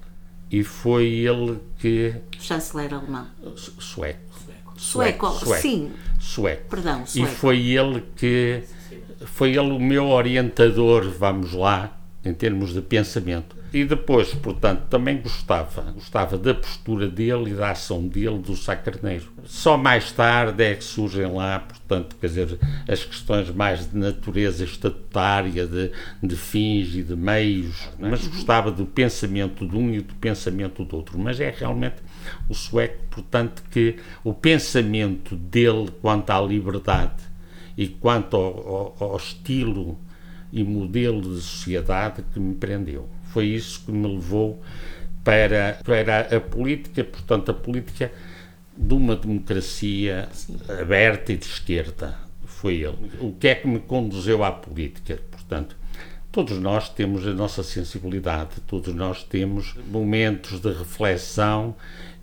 [0.51, 2.15] E foi ele que.
[2.39, 3.27] Chanceler alemão.
[3.57, 4.21] Sueco.
[4.77, 5.93] Sueco, sueco, sim.
[6.23, 6.71] Sueco.
[6.71, 7.29] Perdão, sueco.
[7.29, 8.63] E foi ele que.
[9.27, 13.57] Foi ele o meu orientador, vamos lá, em termos de pensamento.
[13.73, 18.77] E depois, portanto, também gostava, gostava da postura dele e da ação dele do Sá
[18.77, 19.33] Carneiro.
[19.45, 24.63] Só mais tarde é que surgem lá, portanto, quer dizer, as questões mais de natureza
[24.63, 25.91] estatutária, de,
[26.23, 30.97] de fins e de meios, mas gostava do pensamento de um e do pensamento do
[30.97, 31.19] outro.
[31.19, 31.97] Mas é realmente
[32.49, 37.23] o sueco, portanto, que o pensamento dele quanto à liberdade
[37.77, 39.99] e quanto ao, ao, ao estilo
[40.53, 43.09] e modelo de sociedade que me prendeu.
[43.25, 44.63] Foi isso que me levou
[45.25, 48.13] para, para a política, portanto, a política
[48.77, 50.57] de uma democracia Sim.
[50.81, 52.19] aberta e de esquerda.
[52.45, 53.11] Foi ele.
[53.21, 55.19] O que é que me conduziu à política?
[55.31, 55.77] Portanto,
[56.31, 61.75] todos nós temos a nossa sensibilidade, todos nós temos momentos de reflexão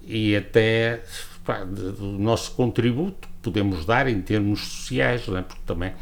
[0.09, 1.03] e até
[1.45, 5.41] pá, do nosso contributo que podemos dar em termos sociais, é?
[5.43, 5.93] porque também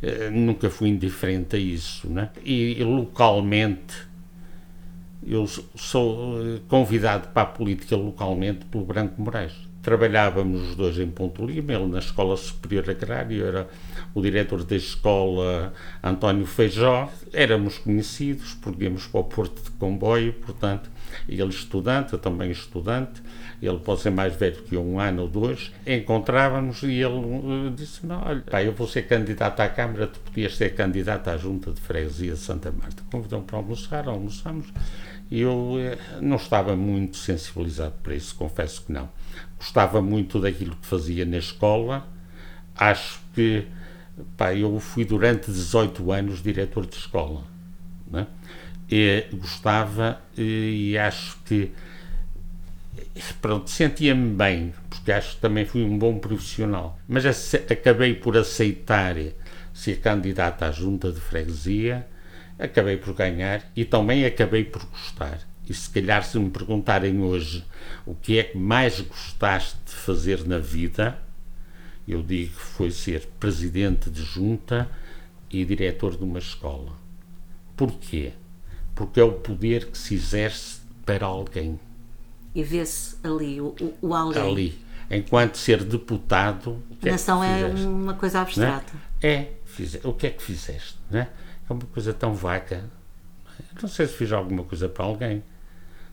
[0.00, 2.08] eh, nunca fui indiferente a isso.
[2.18, 2.30] É?
[2.44, 3.94] E, e localmente,
[5.26, 11.08] eu sou eh, convidado para a política localmente pelo Branco Moraes trabalhávamos os dois em
[11.08, 13.68] Ponto Lima, ele na Escola Superior Agrária, era
[14.12, 15.72] o diretor da escola
[16.02, 20.90] António Feijó, éramos conhecidos, porque íamos para o Porto de Comboio, portanto,
[21.28, 23.22] ele estudante, eu também estudante,
[23.62, 28.04] ele pode ser mais velho que um ano ou dois, encontrávamos e ele eh, disse,
[28.04, 31.70] não, olha, pá, eu vou ser candidato à Câmara, tu podias ser candidato à Junta
[31.70, 33.04] de Freguesia de Santa Marta.
[33.08, 34.66] Convidou-me para almoçar, almoçamos,
[35.30, 39.08] eu eh, não estava muito sensibilizado para isso, confesso que não
[39.58, 42.06] gostava muito daquilo que fazia na escola.
[42.74, 43.66] Acho que
[44.36, 47.44] pá, eu fui durante 18 anos diretor de escola.
[48.10, 48.26] Né?
[48.90, 51.72] E gostava e, e acho que
[53.40, 56.98] pronto, sentia-me bem, porque acho que também fui um bom profissional.
[57.08, 59.16] Mas acabei por aceitar
[59.72, 62.06] ser candidato à junta de freguesia,
[62.58, 65.40] acabei por ganhar e também acabei por gostar.
[65.68, 67.64] E se calhar, se me perguntarem hoje
[68.04, 71.18] o que é que mais gostaste de fazer na vida,
[72.06, 74.88] eu digo que foi ser presidente de junta
[75.50, 76.92] e diretor de uma escola.
[77.76, 78.32] Porquê?
[78.94, 81.78] Porque é o poder que se exerce para alguém.
[82.54, 84.42] E vê-se ali o, o, alguém.
[84.42, 84.78] Ali.
[85.10, 86.82] Enquanto ser deputado.
[87.02, 88.92] A nação é, é uma coisa abstrata.
[89.20, 89.28] É?
[89.28, 89.52] é.
[90.04, 90.96] O que é que fizeste?
[91.10, 91.28] Não é?
[91.68, 92.84] É uma coisa tão vaga.
[93.80, 95.42] Não sei se fiz alguma coisa para alguém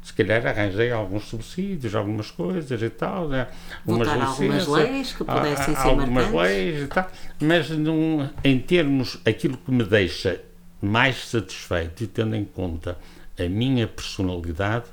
[0.03, 3.47] se calhar arranjei alguns subsídios, algumas coisas e tal, né?
[3.85, 6.33] umas algumas leis que pudessem ser algumas marcantes.
[6.33, 10.41] leis e tal, mas num, em termos, aquilo que me deixa
[10.81, 12.97] mais satisfeito e tendo em conta
[13.39, 14.87] a minha personalidade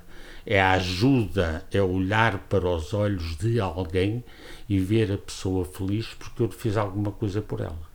[0.47, 4.25] é a ajuda, é olhar para os olhos de alguém
[4.69, 7.90] e ver a pessoa feliz porque eu fiz alguma coisa por ela.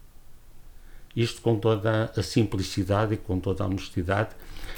[1.16, 4.30] Isto com toda a simplicidade e com toda a honestidade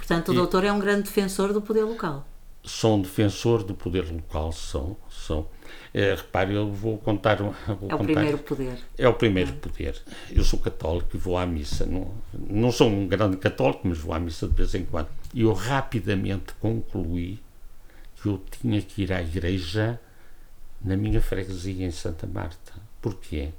[0.07, 2.25] Portanto, o e, doutor é um grande defensor do poder local.
[2.63, 4.97] Sou um defensor do poder local, sou.
[5.09, 5.51] sou.
[5.93, 7.35] É, repare, eu vou contar.
[7.37, 8.77] Vou é o contar, primeiro poder.
[8.97, 9.53] É o primeiro é.
[9.53, 10.01] poder.
[10.31, 11.85] Eu sou católico e vou à missa.
[11.85, 15.09] Não, não sou um grande católico, mas vou à missa de vez em quando.
[15.33, 17.39] E eu rapidamente concluí
[18.21, 19.99] que eu tinha que ir à igreja
[20.81, 22.73] na minha freguesia em Santa Marta.
[23.01, 23.49] Porquê?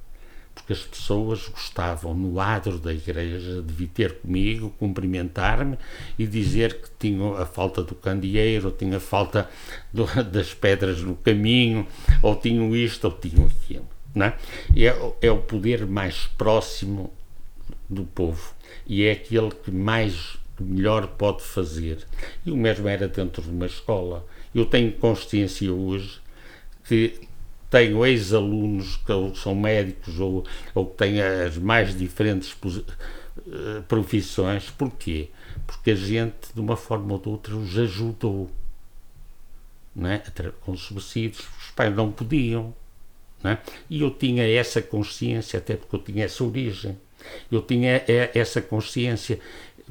[0.58, 5.78] Porque as pessoas gostavam, no adro da igreja, de vir ter comigo, cumprimentar-me
[6.18, 9.48] e dizer que tinham a falta do candeeiro, ou tinha a falta
[9.92, 11.86] do, das pedras no caminho,
[12.22, 13.88] ou tinham isto, ou tinham aquilo.
[14.14, 14.36] Não é?
[14.76, 17.12] É, é o poder mais próximo
[17.88, 18.52] do povo
[18.86, 22.04] e é aquele que mais que melhor pode fazer.
[22.44, 24.26] E o mesmo era dentro de uma escola.
[24.54, 26.20] Eu tenho consciência hoje
[26.84, 27.27] que
[27.70, 32.56] tenho ex-alunos que são médicos ou, ou que têm as mais diferentes
[33.46, 34.70] eh, profissões.
[34.70, 35.28] Porquê?
[35.66, 38.50] Porque a gente, de uma forma ou de outra, os ajudou.
[40.00, 40.22] É?
[40.60, 42.74] Com subsídios, os pais não podiam.
[43.42, 43.58] Não é?
[43.90, 46.96] E eu tinha essa consciência, até porque eu tinha essa origem.
[47.50, 48.02] Eu tinha
[48.34, 49.38] essa consciência.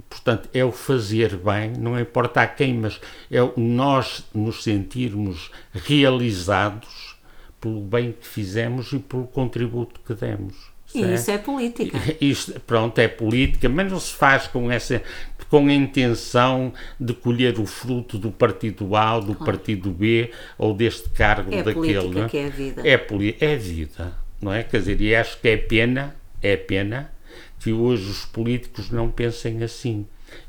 [0.09, 7.16] Portanto, é o fazer bem, não importa a quem, mas é nós nos sentirmos realizados
[7.59, 10.55] pelo bem que fizemos e pelo contributo que demos.
[10.93, 11.13] E certo?
[11.13, 11.97] isso é política.
[12.21, 15.01] Isto, pronto, é política, mas não se faz com essa
[15.49, 19.45] com a intenção de colher o fruto do partido A do claro.
[19.45, 21.95] partido B ou deste cargo é daquele.
[21.95, 22.81] É política que é a vida.
[22.85, 24.63] É, é vida, não é?
[24.63, 27.11] Quer dizer, e acho que é pena, é pena
[27.59, 30.05] que hoje os políticos não pensem assim.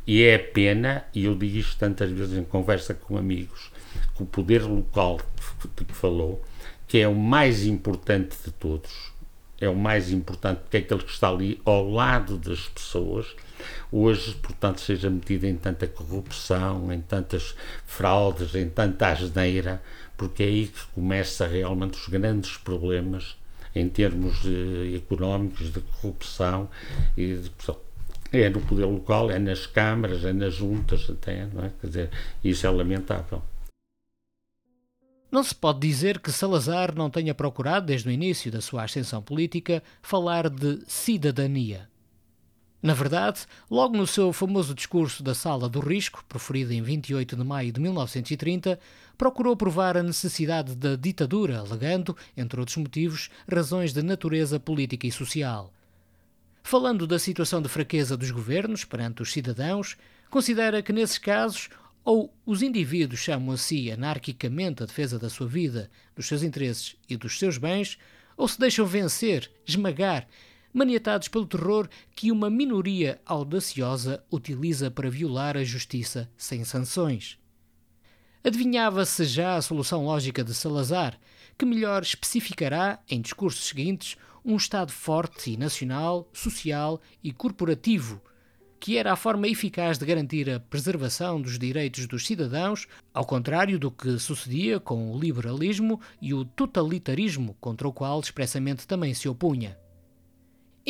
[0.07, 3.71] E é pena, e eu digo isto tantas vezes em conversa com amigos,
[4.17, 5.21] que o poder local
[5.77, 6.45] que, que falou
[6.89, 9.13] que é o mais importante de todos,
[9.61, 13.27] é o mais importante porque é aquele que está ali ao lado das pessoas,
[13.93, 17.55] hoje, portanto, seja metido em tanta corrupção, em tantas
[17.87, 19.83] fraudes, em tanta asneira,
[20.17, 23.37] porque é aí que começa realmente os grandes problemas
[23.75, 26.69] em termos de, económicos, de corrupção
[27.17, 27.51] e de
[28.33, 31.71] é no poder local, é nas câmaras, é nas juntas até, não é?
[31.81, 32.11] Quer dizer,
[32.45, 33.43] isso é lamentável.
[35.31, 39.21] Não se pode dizer que Salazar não tenha procurado, desde o início da sua ascensão
[39.21, 41.89] política, falar de cidadania.
[42.81, 47.45] Na verdade, logo no seu famoso discurso da Sala do Risco, proferido em 28 de
[47.45, 48.79] maio de 1930,
[49.19, 55.13] procurou provar a necessidade da ditadura, alegando, entre outros motivos, razões de natureza política e
[55.13, 55.73] social.
[56.63, 59.97] Falando da situação de fraqueza dos governos perante os cidadãos,
[60.31, 61.69] considera que nesses casos
[62.11, 66.97] ou os indivíduos chamam a si anarquicamente a defesa da sua vida, dos seus interesses
[67.07, 67.99] e dos seus bens,
[68.35, 70.27] ou se deixam vencer, esmagar,
[70.73, 71.87] maniatados pelo terror
[72.17, 77.39] que uma minoria audaciosa utiliza para violar a justiça sem sanções.
[78.43, 81.21] Adivinhava-se já a solução lógica de Salazar,
[81.59, 88.19] que melhor especificará, em discursos seguintes, um Estado forte e nacional, social e corporativo,
[88.81, 93.79] que era a forma eficaz de garantir a preservação dos direitos dos cidadãos, ao contrário
[93.79, 99.29] do que sucedia com o liberalismo e o totalitarismo, contra o qual expressamente também se
[99.29, 99.77] opunha.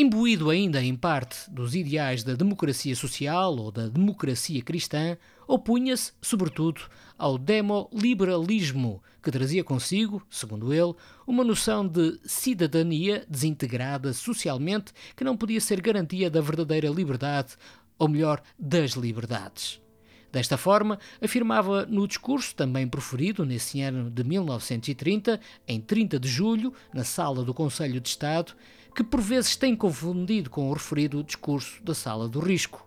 [0.00, 6.82] Imbuído ainda em parte dos ideais da democracia social ou da democracia cristã, opunha-se, sobretudo,
[7.18, 10.94] ao demoliberalismo, que trazia consigo, segundo ele,
[11.26, 17.56] uma noção de cidadania desintegrada socialmente que não podia ser garantia da verdadeira liberdade,
[17.98, 19.80] ou melhor, das liberdades.
[20.30, 26.72] Desta forma, afirmava no discurso, também proferido nesse ano de 1930, em 30 de julho,
[26.94, 28.54] na sala do Conselho de Estado,
[28.98, 32.84] que por vezes tem confundido com o referido discurso da Sala do Risco.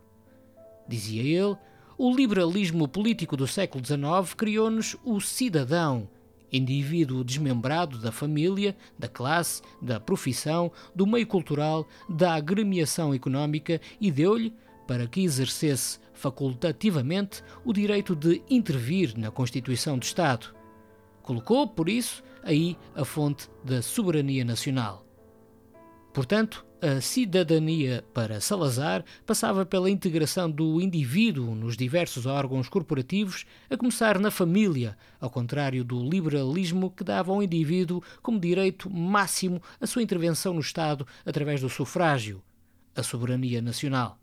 [0.86, 1.56] Dizia ele,
[1.98, 6.10] o liberalismo político do século XIX criou-nos o cidadão,
[6.52, 14.12] indivíduo desmembrado da família, da classe, da profissão, do meio cultural, da agremiação económica e
[14.12, 14.54] deu-lhe,
[14.86, 20.54] para que exercesse facultativamente o direito de intervir na Constituição do Estado.
[21.24, 25.06] Colocou, por isso, aí a fonte da soberania nacional.
[26.14, 33.78] Portanto, a cidadania para Salazar passava pela integração do indivíduo nos diversos órgãos corporativos, a
[33.78, 39.88] começar na família, ao contrário do liberalismo que dava ao indivíduo como direito máximo a
[39.88, 42.42] sua intervenção no Estado através do sufrágio,
[42.94, 44.18] a soberania nacional.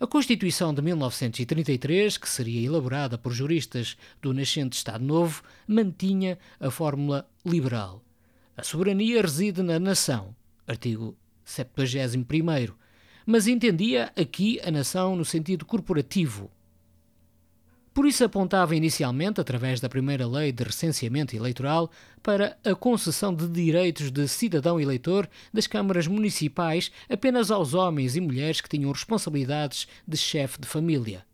[0.00, 6.70] A Constituição de 1933, que seria elaborada por juristas do nascente Estado Novo, mantinha a
[6.70, 8.02] fórmula liberal.
[8.56, 10.37] A soberania reside na nação
[10.68, 12.74] artigo 71,
[13.26, 16.50] mas entendia aqui a nação no sentido corporativo.
[17.92, 21.90] Por isso apontava inicialmente, através da primeira lei de recenseamento eleitoral,
[22.22, 28.20] para a concessão de direitos de cidadão eleitor das câmaras municipais apenas aos homens e
[28.20, 31.26] mulheres que tinham responsabilidades de chefe de família.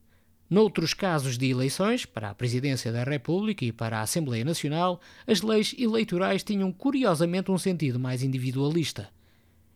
[0.48, 5.42] Noutros casos de eleições, para a Presidência da República e para a Assembleia Nacional, as
[5.42, 9.10] leis eleitorais tinham curiosamente um sentido mais individualista.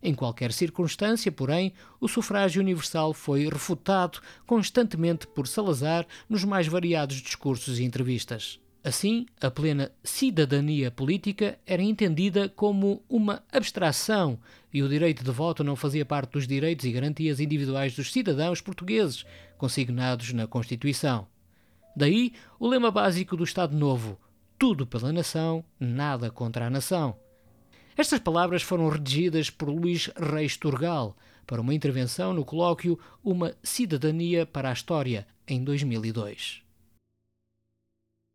[0.02, 7.16] Em qualquer circunstância, porém, o sufrágio universal foi refutado constantemente por Salazar nos mais variados
[7.16, 8.60] discursos e entrevistas.
[8.82, 14.38] Assim, a plena cidadania política era entendida como uma abstração
[14.72, 18.60] e o direito de voto não fazia parte dos direitos e garantias individuais dos cidadãos
[18.60, 19.26] portugueses,
[19.56, 21.26] consignados na Constituição.
[21.96, 24.16] Daí o lema básico do Estado Novo:
[24.56, 27.16] tudo pela nação, nada contra a nação.
[27.98, 34.46] Estas palavras foram redigidas por Luís Reis Turgal para uma intervenção no colóquio Uma Cidadania
[34.46, 36.62] para a História, em 2002.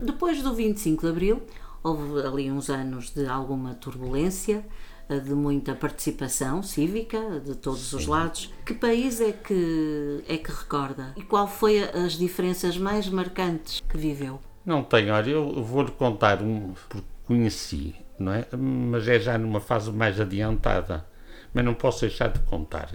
[0.04, 1.44] Depois do 25 de Abril,
[1.82, 4.66] houve ali uns anos de alguma turbulência,
[5.08, 7.96] de muita participação cívica de todos Sim.
[7.96, 8.54] os lados.
[8.66, 11.14] Que país é que é que recorda?
[11.16, 14.42] E qual foi as diferenças mais marcantes que viveu?
[14.66, 18.46] Não tenho, olha, eu vou-lhe contar um, porque conheci não é?
[18.56, 21.06] Mas é já numa fase mais adiantada.
[21.54, 22.90] Mas não posso deixar de contar,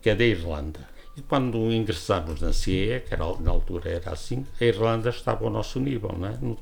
[0.00, 0.80] que é da Irlanda.
[1.16, 5.50] E quando ingressámos na CE, que era, na altura era assim, a Irlanda estava ao
[5.50, 6.36] nosso nível, não é?
[6.40, 6.58] No,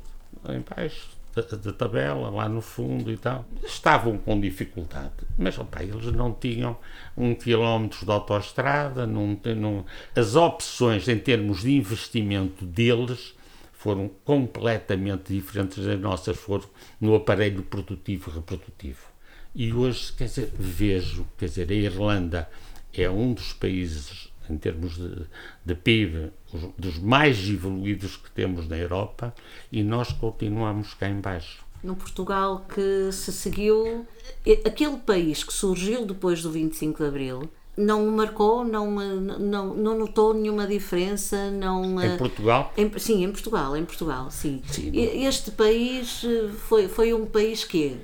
[0.51, 3.45] em baixo da, tabela, lá no fundo e tal.
[3.63, 6.77] Estavam com dificuldade, mas opa, eles não tinham
[7.17, 9.85] um quilómetro de autoestrada, não, não,
[10.15, 13.35] as opções em termos de investimento deles
[13.83, 16.65] foram completamente diferentes das nossas, foram
[17.01, 19.09] no aparelho produtivo reprodutivo.
[19.53, 22.49] E hoje, quer dizer, vejo, quer dizer, a Irlanda
[22.95, 25.27] é um dos países, em termos de,
[25.65, 26.31] de PIB,
[26.79, 29.35] dos mais evoluídos que temos na Europa
[29.71, 34.07] e nós continuamos cá embaixo no Portugal que se seguiu
[34.65, 40.35] aquele país que surgiu depois do 25 de Abril não marcou, não, não, não notou
[40.35, 41.51] nenhuma diferença.
[41.51, 42.73] Não, em Portugal?
[42.77, 44.63] Em, sim, em Portugal, em Portugal, sim.
[44.67, 47.97] sim este país eh, foi, foi um país que,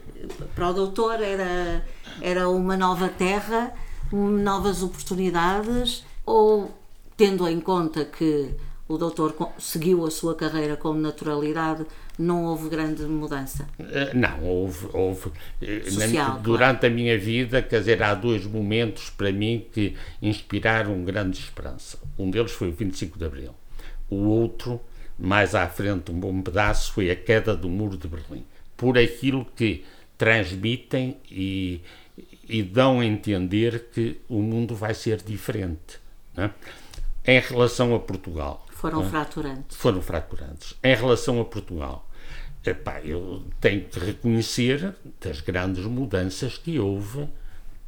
[0.54, 1.84] para o doutor, era,
[2.20, 3.74] era uma nova terra,
[4.10, 6.70] novas oportunidades ou
[7.16, 8.54] tendo em conta que
[8.88, 11.84] o doutor seguiu a sua carreira com naturalidade,
[12.18, 13.68] não houve grande mudança?
[13.78, 14.88] Eh, não, houve.
[14.92, 15.30] houve
[15.62, 16.94] eh, Social, na, durante claro.
[16.94, 21.98] a minha vida, quer dizer, há dois momentos para mim que inspiraram grande esperança.
[22.18, 23.54] Um deles foi o 25 de Abril.
[24.10, 24.80] O outro,
[25.18, 28.44] mais à frente, um bom pedaço, foi a queda do Muro de Berlim.
[28.76, 29.84] Por aquilo que
[30.16, 31.80] transmitem e,
[32.48, 36.00] e dão a entender que o mundo vai ser diferente.
[36.36, 36.50] É?
[37.24, 39.08] Em relação a Portugal, foram é?
[39.08, 39.76] fraturantes.
[39.76, 40.74] Foram fraturantes.
[40.82, 42.07] Em relação a Portugal,
[42.64, 47.28] epá, eu tenho que reconhecer das grandes mudanças que houve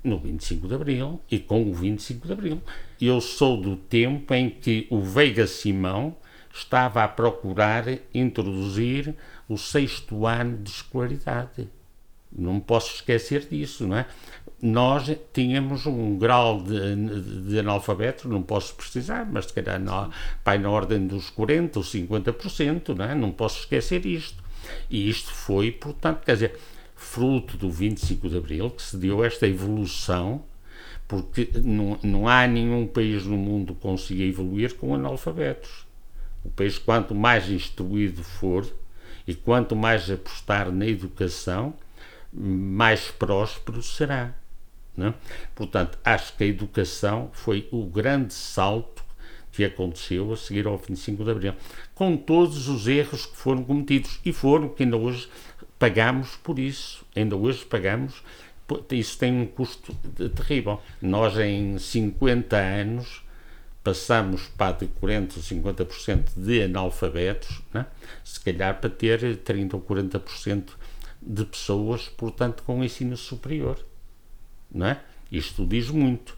[0.02, 2.62] no 25 de Abril e com o 25 de Abril.
[3.00, 6.16] Eu sou do tempo em que o Veiga Simão
[6.52, 9.14] estava a procurar introduzir
[9.48, 11.68] o sexto ano de escolaridade.
[12.32, 14.06] Não posso esquecer disso, não é?
[14.62, 20.10] nós tínhamos um grau de, de analfabetos, não posso precisar, mas se calhar na,
[20.44, 23.14] pai, na ordem dos 40% ou 50%, não, é?
[23.14, 24.42] não posso esquecer isto.
[24.88, 26.58] E isto foi, portanto, quer dizer,
[26.94, 30.44] fruto do 25 de Abril que se deu esta evolução,
[31.08, 35.86] porque não, não há nenhum país no mundo que consiga evoluir com analfabetos.
[36.44, 38.66] O país, quanto mais instruído for
[39.26, 41.74] e quanto mais apostar na educação,
[42.32, 44.34] mais próspero será.
[44.96, 45.14] Né?
[45.54, 48.99] Portanto, acho que a educação foi o grande salto
[49.68, 51.54] que aconteceu a seguir ao 25 de Abril,
[51.94, 55.28] com todos os erros que foram cometidos e foram que ainda hoje
[55.78, 58.22] pagamos por isso, ainda hoje pagamos,
[58.90, 59.94] isso tem um custo
[60.36, 60.80] terrível.
[61.02, 63.22] Nós em 50 anos
[63.82, 67.86] passamos para de 40 ou 50% de analfabetos, né?
[68.22, 70.70] se calhar para ter 30 ou 40%
[71.20, 73.84] de pessoas, portanto, com ensino superior
[74.72, 75.00] não é?
[75.30, 76.36] Isto diz muito.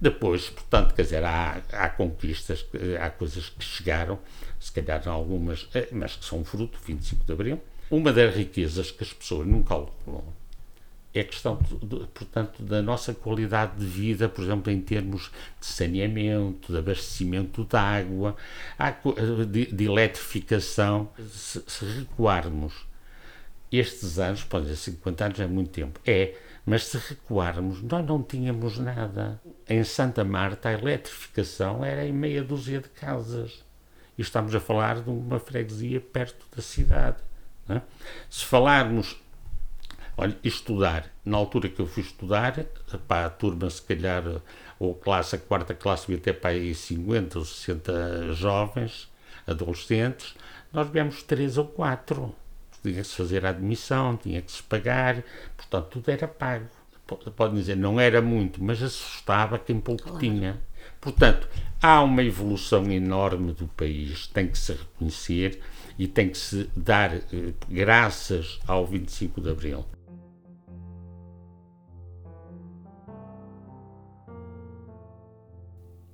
[0.00, 2.64] Depois, portanto, quer dizer, há, há conquistas,
[3.00, 4.18] há coisas que chegaram,
[4.58, 7.60] se calhar algumas, eh, mas que são fruto do 25 de Abril.
[7.90, 10.24] Uma das riquezas que as pessoas não calculam
[11.14, 11.56] é a questão,
[12.14, 15.30] portanto, da nossa qualidade de vida, por exemplo, em termos
[15.60, 18.34] de saneamento, de abastecimento de água,
[19.50, 21.10] de, de eletrificação.
[21.30, 22.86] Se, se recuarmos
[23.70, 26.34] estes anos, pode dizer 50 anos é muito tempo, é
[26.64, 29.40] mas se recuarmos, nós não tínhamos nada.
[29.68, 33.64] Em Santa Marta, a eletrificação era em meia dúzia de casas.
[34.16, 37.16] E estamos a falar de uma freguesia perto da cidade.
[37.68, 37.80] É?
[38.30, 39.20] Se falarmos,
[40.16, 42.64] olha, estudar, na altura que eu fui estudar,
[43.08, 44.22] para a turma, se calhar,
[44.78, 49.10] ou classe, a quarta classe, havia até para aí 50 ou 60 jovens,
[49.46, 50.36] adolescentes,
[50.72, 52.34] nós viemos três ou quatro
[52.82, 55.22] tinha que se fazer a admissão, tinha que se pagar,
[55.56, 56.66] portanto tudo era pago.
[57.36, 60.18] Podem dizer, não era muito, mas assustava quem pouco claro.
[60.18, 60.60] tinha.
[61.00, 61.48] Portanto,
[61.80, 65.60] há uma evolução enorme do país, tem que se reconhecer
[65.98, 69.84] e tem que se dar eh, graças ao 25 de Abril.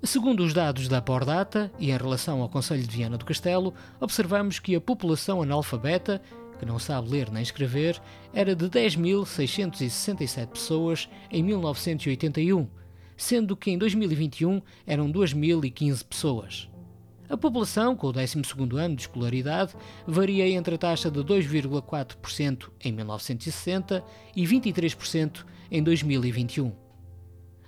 [0.03, 4.59] Segundo os dados da Pordata e em relação ao Conselho de Viana do Castelo, observamos
[4.59, 6.23] que a população analfabeta
[6.59, 8.01] que não sabe ler nem escrever,
[8.33, 12.69] era de 10.667 pessoas em 1981,
[13.17, 16.69] sendo que em 2021 eram 2.015 pessoas.
[17.29, 19.75] A população, com o 12º ano de escolaridade,
[20.07, 24.03] varia entre a taxa de 2,4% em 1960
[24.35, 26.73] e 23% em 2021.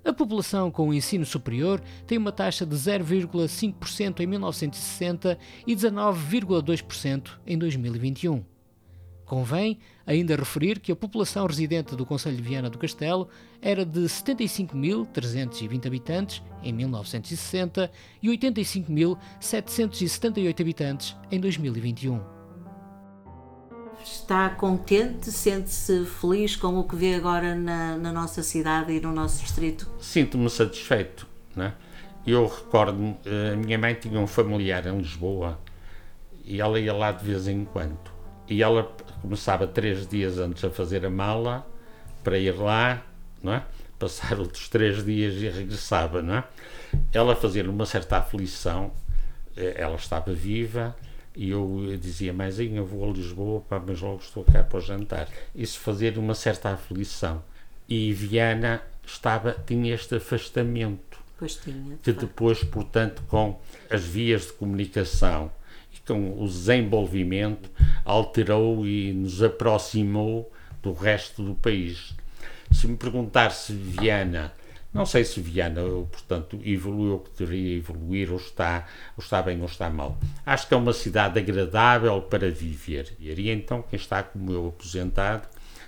[0.02, 7.32] A população com o ensino superior tem uma taxa de 0,5% em 1960 e 19,2%
[7.46, 8.42] em 2021.
[9.30, 13.28] Convém ainda referir que a população residente do Conselho de Viana do Castelo
[13.62, 17.88] era de 75.320 habitantes em 1960
[18.20, 22.20] e 85.778 habitantes em 2021.
[24.02, 25.30] Está contente?
[25.30, 29.88] Sente-se feliz com o que vê agora na, na nossa cidade e no nosso distrito?
[30.00, 31.24] Sinto-me satisfeito.
[31.54, 31.72] Né?
[32.26, 35.56] Eu recordo-me, eh, a minha mãe tinha um familiar em Lisboa
[36.44, 38.18] e ela ia lá de vez em quando
[38.50, 38.92] e ela
[39.22, 41.64] começava três dias antes a fazer a mala
[42.24, 43.00] para ir lá,
[43.40, 43.64] não é?
[43.96, 46.44] Passar outros três dias e regressava, não é?
[47.12, 48.90] Ela fazia uma certa aflição,
[49.56, 50.96] eh, ela estava viva
[51.36, 54.80] e eu dizia, mas eu vou a Lisboa, pá, mas logo estou cá para o
[54.80, 55.28] jantar.
[55.54, 57.42] Isso fazia uma certa aflição.
[57.88, 61.18] E Viana estava, tinha este afastamento.
[61.38, 61.96] Pois tinha.
[62.02, 65.52] Que depois, portanto, com as vias de comunicação
[66.10, 67.70] com o desenvolvimento
[68.04, 70.50] alterou e nos aproximou
[70.82, 72.14] do resto do país.
[72.72, 74.52] Se me perguntar se Viana
[74.92, 79.60] Não sei se Viana, portanto, evoluiu o que deveria evoluir, ou está, ou está bem
[79.60, 80.18] ou está mal.
[80.44, 83.14] Acho que é uma cidade agradável para viver.
[83.20, 85.46] E então, quem está como eu aposentado,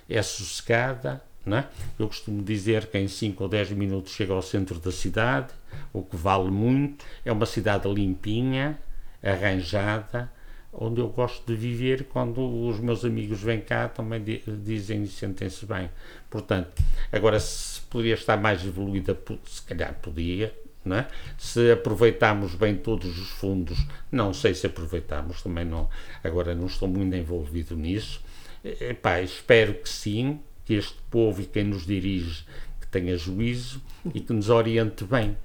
[0.09, 1.65] é sossegada, é?
[1.99, 5.53] Eu costumo dizer que em 5 ou 10 minutos chega ao centro da cidade,
[5.93, 7.05] o que vale muito.
[7.25, 8.79] É uma cidade limpinha,
[9.23, 10.31] arranjada,
[10.73, 12.05] onde eu gosto de viver.
[12.05, 14.23] Quando os meus amigos vêm cá, também
[14.63, 15.91] dizem e sentem-se bem.
[16.31, 20.55] Portanto, agora se podia estar mais evoluída, se calhar podia.
[20.85, 21.07] É?
[21.39, 23.79] Se aproveitarmos bem todos os fundos,
[24.11, 25.89] não sei se aproveitamos, também não,
[26.25, 28.21] agora não estou muito envolvido nisso.
[28.65, 32.45] Epá, espero que sim, que este povo e quem nos dirige
[32.81, 33.81] que tenha juízo
[34.13, 35.37] e que nos oriente bem.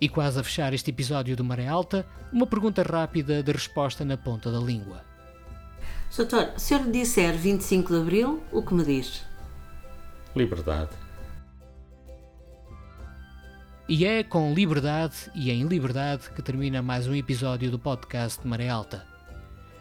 [0.00, 4.16] E quase a fechar este episódio do Maré Alta, uma pergunta rápida de resposta na
[4.16, 5.04] ponta da língua.
[6.16, 9.22] Doutor, se eu lhe disser 25 de Abril, o que me diz?
[10.34, 10.90] Liberdade.
[13.88, 18.68] E é com liberdade e em liberdade que termina mais um episódio do podcast Maré
[18.68, 19.04] Alta.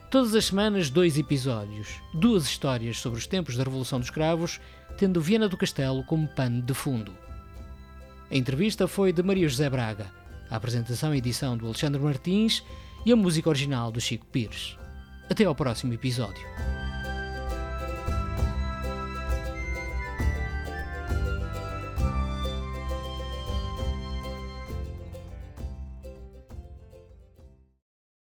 [0.09, 4.59] Todas as semanas, dois episódios, duas histórias sobre os tempos da Revolução dos Cravos,
[4.97, 7.15] tendo Viena do Castelo como pano de fundo.
[8.31, 10.05] A entrevista foi de Maria José Braga,
[10.49, 12.63] a apresentação e edição do Alexandre Martins
[13.03, 14.77] e a música original do Chico Pires.
[15.29, 16.45] Até ao próximo episódio.